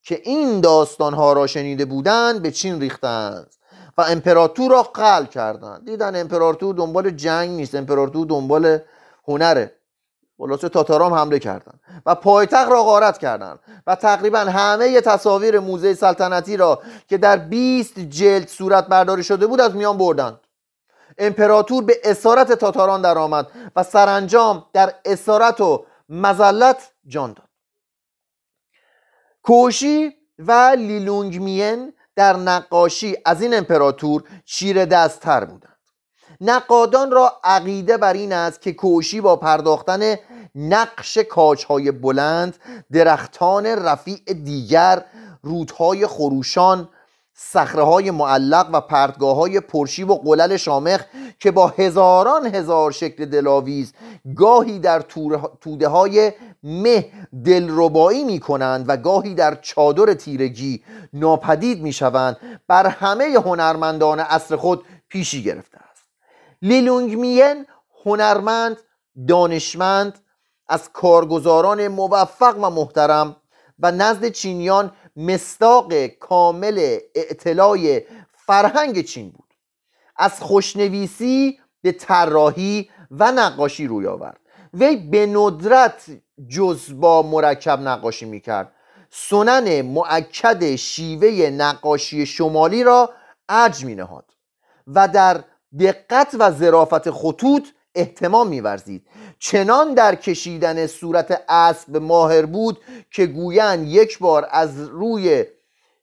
که 0.02 0.20
این 0.24 0.60
داستانها 0.60 1.32
را 1.32 1.46
شنیده 1.46 1.84
بودند 1.84 2.42
به 2.42 2.50
چین 2.50 2.80
ریختند 2.80 3.54
و 3.98 4.02
امپراتور 4.02 4.70
را 4.70 4.82
قل 4.82 5.24
کردند. 5.24 5.84
دیدن 5.84 6.20
امپراتور 6.20 6.74
دنبال 6.74 7.10
جنگ 7.10 7.50
نیست 7.50 7.74
امپراتور 7.74 8.26
دنبال 8.26 8.78
هنره. 9.28 9.77
خلاصه 10.38 10.68
تاتارام 10.68 11.14
حمله 11.14 11.38
کردند 11.38 11.80
و 12.06 12.14
پایتخت 12.14 12.70
را 12.70 12.82
غارت 12.82 13.18
کردند 13.18 13.58
و 13.86 13.94
تقریبا 13.94 14.38
همه 14.38 15.00
تصاویر 15.00 15.58
موزه 15.58 15.94
سلطنتی 15.94 16.56
را 16.56 16.82
که 17.08 17.18
در 17.18 17.36
20 17.36 17.98
جلد 17.98 18.48
صورت 18.48 18.86
برداری 18.86 19.24
شده 19.24 19.46
بود 19.46 19.60
از 19.60 19.74
میان 19.74 19.98
بردند. 19.98 20.40
امپراتور 21.18 21.84
به 21.84 22.00
اسارت 22.04 22.52
تاتاران 22.52 23.02
درآمد 23.02 23.50
و 23.76 23.82
سرانجام 23.82 24.66
در 24.72 24.94
اسارت 25.04 25.60
و 25.60 25.84
مزلت 26.08 26.92
جان 27.06 27.32
داد. 27.32 27.48
کوشی 29.42 30.14
و 30.38 30.52
لیلونگمین 30.78 31.92
در 32.16 32.36
نقاشی 32.36 33.16
از 33.24 33.42
این 33.42 33.54
امپراتور 33.54 34.24
چیره 34.44 34.86
دستتر 34.86 35.44
بودند. 35.44 35.77
نقادان 36.40 37.10
را 37.10 37.32
عقیده 37.44 37.96
بر 37.96 38.12
این 38.12 38.32
است 38.32 38.60
که 38.60 38.72
کوشی 38.72 39.20
با 39.20 39.36
پرداختن 39.36 40.16
نقش 40.54 41.18
کاجهای 41.18 41.90
بلند 41.90 42.56
درختان 42.92 43.66
رفیع 43.66 44.22
دیگر 44.44 45.04
رودهای 45.42 46.06
خروشان 46.06 46.88
سخره 47.40 47.82
های 47.82 48.10
معلق 48.10 48.68
و 48.72 48.80
پرتگاه 48.80 49.36
های 49.36 49.60
پرشیب 49.60 50.10
و 50.10 50.18
قلل 50.18 50.56
شامخ 50.56 51.04
که 51.38 51.50
با 51.50 51.66
هزاران 51.66 52.54
هزار 52.54 52.92
شکل 52.92 53.24
دلاویز 53.24 53.92
گاهی 54.36 54.78
در 54.78 55.00
توده 55.60 55.88
های 55.88 56.32
مه 56.62 57.12
دلربایی 57.44 58.24
می 58.24 58.40
کنند 58.40 58.84
و 58.88 58.96
گاهی 58.96 59.34
در 59.34 59.54
چادر 59.54 60.14
تیرگی 60.14 60.82
ناپدید 61.12 61.82
می 61.82 61.92
شوند 61.92 62.36
بر 62.68 62.86
همه 62.86 63.24
هنرمندان 63.24 64.20
اصر 64.20 64.56
خود 64.56 64.84
پیشی 65.08 65.42
گرفته 65.42 65.76
است 65.76 65.77
لیلونگ 66.62 67.14
مین 67.14 67.66
هنرمند 68.04 68.76
دانشمند 69.28 70.18
از 70.68 70.92
کارگزاران 70.92 71.88
موفق 71.88 72.56
و 72.62 72.70
محترم 72.70 73.36
و 73.78 73.92
نزد 73.92 74.28
چینیان 74.28 74.92
مستاق 75.16 76.06
کامل 76.06 76.98
اعتلای 77.14 78.02
فرهنگ 78.46 79.02
چین 79.02 79.30
بود. 79.30 79.54
از 80.16 80.40
خوشنویسی 80.40 81.60
به 81.82 81.92
طراحی 81.92 82.90
و 83.10 83.32
نقاشی 83.32 83.86
روی 83.86 84.06
آورد. 84.06 84.40
وی 84.74 84.96
به 84.96 85.26
ندرت 85.26 86.04
جز 86.48 87.00
با 87.00 87.22
مرکب 87.22 87.80
نقاشی 87.80 88.26
می‌کرد. 88.26 88.72
سنن 89.10 89.82
معکد 89.82 90.76
شیوه 90.76 91.50
نقاشی 91.50 92.26
شمالی 92.26 92.84
را 92.84 93.10
ارج 93.48 93.84
می 93.84 93.94
نهاد 93.94 94.24
و 94.86 95.08
در 95.08 95.44
دقت 95.80 96.36
و 96.38 96.50
ظرافت 96.50 97.10
خطوط 97.10 97.68
احتمام 97.94 98.48
میورزید. 98.48 99.06
چنان 99.38 99.94
در 99.94 100.14
کشیدن 100.14 100.86
صورت 100.86 101.42
اسب 101.48 101.96
ماهر 101.96 102.46
بود 102.46 102.78
که 103.10 103.26
گویند 103.26 103.88
یک 103.88 104.18
بار 104.18 104.48
از 104.50 104.80
روی 104.80 105.44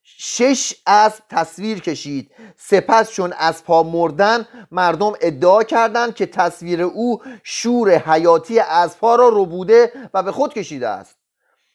شش 0.04 0.76
اسب 0.88 1.24
تصویر 1.30 1.80
کشید. 1.80 2.32
سپس 2.58 3.12
چون 3.12 3.34
از 3.38 3.64
پا 3.64 3.84
مردن 3.84 4.48
مردم 4.72 5.14
ادعا 5.22 5.64
کردند 5.64 6.16
که 6.16 6.26
تصویر 6.26 6.82
او 6.82 7.22
شور 7.44 7.98
حیاتی 7.98 8.60
اسبها 8.60 9.16
را 9.16 9.30
ربوده 9.30 9.92
و 10.14 10.24
به 10.24 10.32
خود 10.32 10.54
کشیده 10.54 10.88
است. 10.88 11.16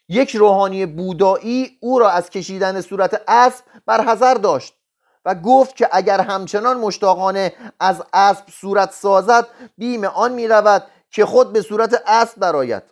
یک 0.08 0.36
روحانی 0.36 0.86
بودایی 0.86 1.78
او 1.80 1.98
را 1.98 2.10
از 2.10 2.30
کشیدن 2.30 2.80
صورت 2.80 3.22
اسب 3.28 3.64
برحضر 3.86 4.34
داشت. 4.34 4.79
و 5.24 5.34
گفت 5.34 5.76
که 5.76 5.88
اگر 5.92 6.20
همچنان 6.20 6.78
مشتاقانه 6.78 7.52
از 7.80 8.02
اسب 8.12 8.44
صورت 8.50 8.92
سازد 8.92 9.46
بیم 9.78 10.04
آن 10.04 10.32
می 10.32 10.48
رود 10.48 10.86
که 11.10 11.26
خود 11.26 11.52
به 11.52 11.62
صورت 11.62 12.02
اسب 12.06 12.40
برآید. 12.40 12.82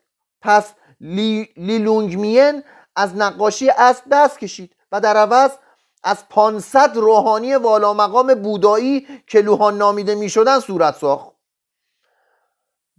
پس 0.41 0.73
لی, 1.01 1.49
از 2.97 3.17
نقاشی 3.17 3.71
اسب 3.71 4.05
دست 4.12 4.38
کشید 4.38 4.77
و 4.93 5.01
در 5.01 5.17
عوض 5.17 5.51
از 6.05 6.29
500 6.29 6.97
روحانی 6.97 7.55
والا 7.55 7.95
مقام 7.95 8.35
بودایی 8.35 9.07
که 9.27 9.41
لوحان 9.41 9.79
نامیده 9.79 10.14
می 10.14 10.31
شدن 10.31 10.61
صورت 10.61 10.97
ساخت. 10.97 11.33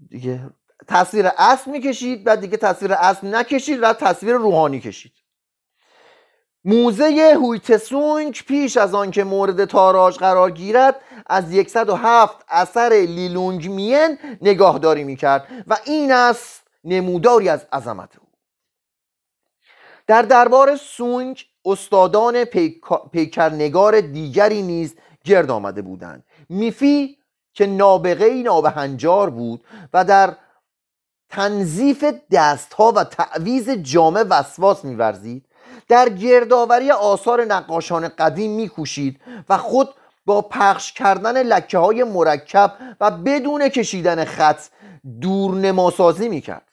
دیگه 0.10 0.50
تصویر 0.88 1.32
اسب 1.38 1.68
می‌کشید 1.68 2.24
بعد 2.24 2.40
دیگه 2.40 2.58
تصویر 2.58 2.94
اسب 2.94 3.26
نکشید 3.26 3.80
و 3.84 3.94
تصویر 3.94 4.36
روحانی 4.36 4.80
کشید. 4.80 5.14
موزه 6.70 7.34
هویتسونگ 7.36 8.44
پیش 8.48 8.78
از 8.78 8.94
آنکه 8.94 9.24
مورد 9.24 9.66
تاراج 9.66 10.18
قرار 10.18 10.52
گیرد 10.52 10.96
از 11.26 11.46
107 11.68 12.46
اثر 12.50 13.06
لیلونگ 13.08 13.68
مین 13.68 14.18
نگاهداری 14.42 15.04
می‌کرد 15.04 15.48
و 15.68 15.78
این 15.86 16.12
است 16.12 16.68
نموداری 16.84 17.50
از 17.50 17.66
عظمت 17.74 18.10
او. 18.18 18.28
در 20.08 20.22
دربار 20.22 20.76
سونگ 20.76 21.46
استادان 21.66 22.44
پیکرنگار 23.12 24.02
دیگری 24.02 24.62
نیز 24.62 24.96
گرد 25.24 25.52
آمده 25.52 25.82
بودند. 25.82 26.24
میفی 26.50 27.18
که 27.54 27.66
نابغه 27.66 28.44
نابهنجار 28.44 29.30
بود 29.30 29.64
و 29.94 30.06
در 30.06 30.36
تنظیف 31.30 32.06
دستها 32.32 32.94
و 32.96 33.04
تعویز 33.04 33.70
جامه 33.70 34.24
وسواس 34.24 34.86
میورزید 34.86 35.49
در 35.88 36.10
گردآوری 36.10 36.92
آثار 36.92 37.46
نقاشان 37.46 38.08
قدیم 38.08 38.52
میکوشید 38.52 39.22
و 39.50 39.58
خود 39.58 39.90
با 40.26 40.42
پخش 40.42 40.94
کردن 40.94 41.44
لکه 41.44 41.78
های 41.78 42.04
مرکب 42.04 42.74
و 43.02 43.12
بدون 43.12 43.70
کشیدن 43.70 44.26
خط 44.26 44.62
دورنماسازی 45.22 46.30
می‌کرد. 46.30 46.68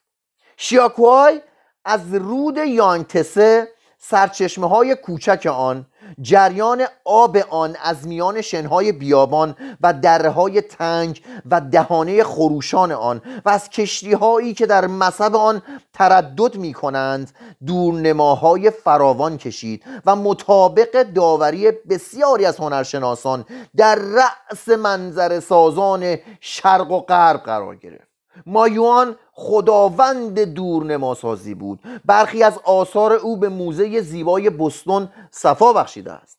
شیاکوهای 0.57 1.41
از 1.85 2.15
رود 2.15 2.57
یانگتسه 2.57 3.69
سرچشمه 3.99 4.69
های 4.69 4.95
کوچک 4.95 5.47
آن 5.53 5.87
جریان 6.21 6.83
آب 7.05 7.37
آن 7.51 7.77
از 7.83 8.07
میان 8.07 8.41
شنهای 8.41 8.93
بیابان 8.93 9.57
و 9.81 9.93
دره 9.93 10.31
های 10.31 10.61
تنگ 10.61 11.23
و 11.51 11.61
دهانه 11.61 12.25
خروشان 12.25 12.93
آن 12.93 13.23
و 13.45 13.49
از 13.51 13.71
کشتی 13.71 14.13
هایی 14.13 14.55
که 14.55 14.67
در 14.67 14.87
مصب 14.87 15.37
آن 15.37 15.63
تردد 15.93 16.57
می 16.57 16.73
کنند 16.73 17.31
دورنماهای 17.67 18.71
فراوان 18.71 19.39
کشید 19.39 19.83
و 20.07 20.17
مطابق 20.17 21.03
داوری 21.03 21.71
بسیاری 21.71 22.45
از 22.45 22.57
هنرشناسان 22.57 23.45
در 23.77 23.95
رأس 23.95 24.69
منظر 24.69 25.41
سازان 25.41 26.17
شرق 26.41 26.91
و 26.91 27.01
غرب 27.01 27.41
قرار 27.41 27.77
گرفت. 27.77 28.06
مایوان 28.47 29.17
خداوند 29.33 30.41
دورنماسازی 30.41 31.55
بود. 31.55 31.81
برخی 32.05 32.43
از 32.43 32.59
آثار 32.65 33.13
او 33.13 33.37
به 33.37 33.49
موزه 33.49 34.01
زیبای 34.01 34.51
بستون 34.51 35.09
صفا 35.31 35.73
بخشیده 35.73 36.13
است. 36.13 36.39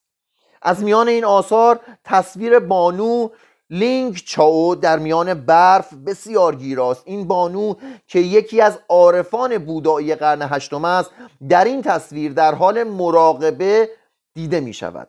از 0.62 0.84
میان 0.84 1.08
این 1.08 1.26
آثار 1.26 1.80
تصویر 2.04 2.60
بانو 2.60 3.30
لینگ 3.70 4.16
چاو 4.26 4.76
در 4.76 5.00
میان 5.00 5.34
برف 5.34 5.94
بسیار 5.94 6.56
گیراست. 6.56 7.02
این 7.06 7.28
بانو 7.28 7.74
که 8.08 8.20
یکی 8.20 8.62
از 8.62 8.80
عارفان 8.90 9.58
بودایی 9.58 10.16
قرن 10.16 10.42
هشتم 10.42 10.86
است 10.86 11.12
در 11.50 11.66
این 11.66 11.82
تصویر 11.82 12.34
در 12.34 12.56
حال 12.56 12.84
مراقبه 12.84 13.90
دیده 14.34 14.60
می 14.60 14.74
شود 14.74 15.08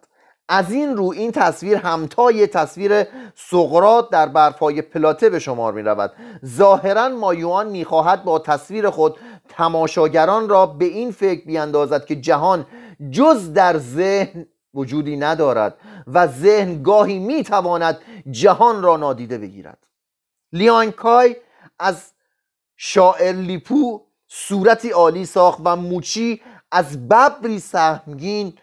از 0.48 0.72
این 0.72 0.96
رو 0.96 1.12
این 1.12 1.32
تصویر 1.32 1.76
همتای 1.76 2.46
تصویر 2.46 3.06
سقرات 3.34 4.10
در 4.10 4.26
برفای 4.26 4.82
پلاته 4.82 5.30
به 5.30 5.38
شمار 5.38 5.72
می 5.72 5.82
رود 5.82 6.12
ظاهرا 6.46 7.08
مایوان 7.08 7.68
می 7.68 7.84
خواهد 7.84 8.24
با 8.24 8.38
تصویر 8.38 8.90
خود 8.90 9.16
تماشاگران 9.48 10.48
را 10.48 10.66
به 10.66 10.84
این 10.84 11.10
فکر 11.10 11.46
بیاندازد 11.46 12.04
که 12.04 12.16
جهان 12.16 12.66
جز 13.10 13.52
در 13.52 13.78
ذهن 13.78 14.46
وجودی 14.74 15.16
ندارد 15.16 15.74
و 16.06 16.26
ذهن 16.26 16.82
گاهی 16.82 17.18
می 17.18 17.42
تواند 17.42 17.98
جهان 18.30 18.82
را 18.82 18.96
نادیده 18.96 19.38
بگیرد. 19.38 19.78
لیانکای 20.52 21.36
از 21.78 22.12
شاعر 22.76 23.32
لیپو 23.32 24.00
صورتی 24.28 24.90
عالی 24.90 25.26
ساخت 25.26 25.60
و 25.64 25.76
موچی 25.76 26.40
از 26.70 27.08
ببری 27.08 27.58
سهمگین 27.58 28.54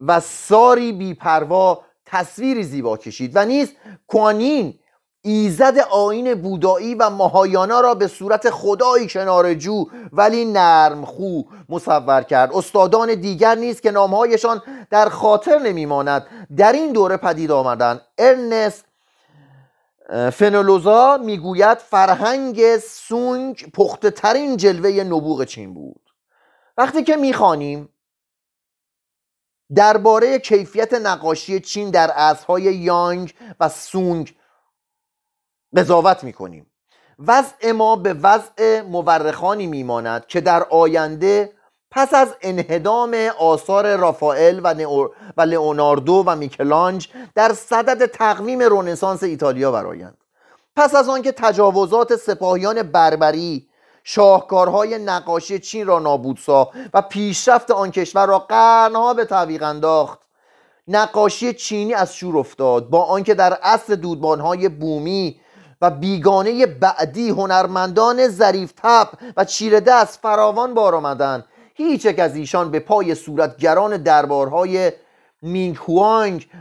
و 0.00 0.20
ساری 0.20 0.92
بیپروا 0.92 1.80
تصویری 2.06 2.62
زیبا 2.62 2.96
کشید. 2.96 3.32
و 3.34 3.44
نیز 3.44 3.72
کوانین 4.06 4.74
ایزد 5.22 5.78
آین 5.90 6.34
بودایی 6.34 6.94
و 6.94 7.10
ماهایانا 7.10 7.80
را 7.80 7.94
به 7.94 8.06
صورت 8.06 8.50
خدایی 8.50 9.06
کنارجو 9.06 9.86
ولی 10.12 10.44
نرم 10.44 11.04
خو 11.04 11.42
مصور 11.68 12.22
کرد. 12.22 12.52
استادان 12.54 13.14
دیگر 13.14 13.54
نیست 13.54 13.82
که 13.82 13.90
نامهایشان 13.90 14.62
در 14.90 15.08
خاطر 15.08 15.58
نمیماند 15.58 16.26
در 16.56 16.72
این 16.72 16.92
دوره 16.92 17.16
پدید 17.16 17.50
آمدن 17.50 18.00
ارنست 18.18 18.84
فنولوزا 20.32 21.16
می‌گوید 21.16 21.78
فرهنگ 21.78 22.76
سونگ 22.76 23.70
پخته 23.74 24.10
ترین 24.10 24.56
جلوه 24.56 25.04
نبوغ 25.04 25.44
چین 25.44 25.74
بود. 25.74 26.00
وقتی 26.78 27.02
که 27.02 27.16
می‌خوانیم 27.16 27.88
درباره 29.74 30.38
کیفیت 30.38 30.94
نقاشی 30.94 31.60
چین 31.60 31.90
در 31.90 32.10
عصرهای 32.10 32.62
یانگ 32.62 33.34
و 33.60 33.68
سونگ 33.68 34.34
قضاوت 35.76 36.24
می‌کنیم. 36.24 36.66
وضع 37.18 37.72
ما 37.72 37.96
به 37.96 38.12
وضع 38.12 38.82
مورخانی 38.82 39.66
میماند 39.66 40.26
که 40.26 40.40
در 40.40 40.62
آینده 40.62 41.52
پس 41.90 42.14
از 42.14 42.34
انهدام 42.40 43.14
آثار 43.38 43.96
رافائل 43.96 44.60
و, 44.64 44.74
و 45.36 45.40
لئوناردو 45.40 46.24
و 46.26 46.36
میکلانج 46.36 47.08
در 47.34 47.52
صدد 47.52 48.06
تقویم 48.06 48.62
رونسانس 48.62 49.22
ایتالیا 49.22 49.72
برآیند. 49.72 50.16
پس 50.76 50.94
از 50.94 51.08
آنکه 51.08 51.32
تجاوزات 51.32 52.16
سپاهیان 52.16 52.82
بربری 52.82 53.68
شاهکارهای 54.08 54.98
نقاشی 54.98 55.58
چین 55.58 55.86
را 55.86 55.98
نابود 55.98 56.36
ساخت 56.36 56.70
و 56.94 57.02
پیشرفت 57.02 57.70
آن 57.70 57.90
کشور 57.90 58.26
را 58.26 58.38
قرنها 58.38 59.14
به 59.14 59.24
تعویق 59.24 59.62
انداخت. 59.62 60.18
نقاشی 60.88 61.52
چینی 61.52 61.94
از 61.94 62.16
شور 62.16 62.38
افتاد 62.38 62.90
با 62.90 63.04
آنکه 63.04 63.34
در 63.34 63.58
اصل 63.62 63.96
دودمانهای 63.96 64.68
بومی 64.68 65.40
و 65.80 65.90
بیگانه 65.90 66.66
بعدی 66.66 67.28
هنرمندان 67.30 68.28
ظریف 68.28 68.72
تب 68.82 69.08
و 69.36 69.44
چیره 69.44 69.80
دست 69.80 70.18
فراوان 70.22 70.74
بار 70.74 70.94
آمدند. 70.94 71.44
هیچ 71.74 72.04
یک 72.04 72.18
از 72.18 72.36
ایشان 72.36 72.70
به 72.70 72.80
پای 72.80 73.14
صورتگران 73.14 73.96
دربارهای 73.96 74.92
مینگ 75.42 75.78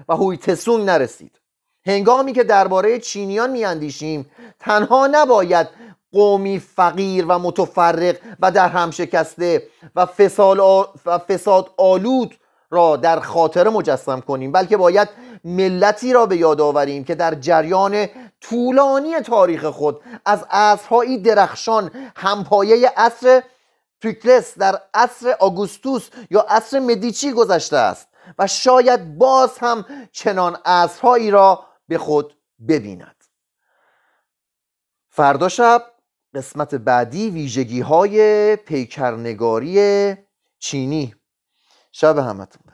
و 0.09 0.15
هوی 0.15 0.37
تسونگ 0.37 0.85
نرسید. 0.85 1.39
هنگامی 1.85 2.33
که 2.33 2.43
درباره 2.43 2.99
چینیان 2.99 3.51
میاندیشیم 3.51 4.31
تنها 4.59 5.07
نباید 5.11 5.67
قومی 6.15 6.59
فقیر 6.59 7.25
و 7.27 7.39
متفرق 7.39 8.15
و 8.39 8.51
در 8.51 8.69
هم 8.69 8.91
شکسته 8.91 9.63
و 9.95 10.05
فساد 11.17 11.71
آلود 11.77 12.35
را 12.69 12.95
در 12.95 13.19
خاطر 13.19 13.69
مجسم 13.69 14.21
کنیم. 14.21 14.51
بلکه 14.51 14.77
باید 14.77 15.09
ملتی 15.43 16.13
را 16.13 16.25
به 16.25 16.37
یاد 16.37 16.61
آوریم 16.61 17.03
که 17.03 17.15
در 17.15 17.35
جریان 17.35 18.07
طولانی 18.41 19.19
تاریخ 19.19 19.65
خود 19.65 20.01
از 20.25 20.45
عصرهایی 20.51 21.17
درخشان 21.17 21.91
همپایه 22.15 22.93
عصر 22.97 23.43
پریکلس 24.01 24.57
در 24.57 24.81
عصر 24.93 25.35
آگوستوس 25.39 26.09
یا 26.31 26.45
عصر 26.49 26.79
مدیچی 26.79 27.31
گذشته 27.31 27.77
است 27.77 28.07
و 28.39 28.47
شاید 28.47 29.17
باز 29.17 29.57
هم 29.57 29.85
چنان 30.11 30.57
عصرهایی 30.65 31.31
را 31.31 31.65
به 31.87 31.97
خود 31.97 32.37
ببیند. 32.67 33.15
فردا 35.09 35.49
شب 35.49 35.83
قسمت 36.35 36.75
بعدی 36.75 37.29
ویژگی 37.29 37.81
های 37.81 38.55
پیکرنگاری 38.55 40.15
چینی. 40.59 41.15
شب 41.91 42.17
همتون. 42.17 42.64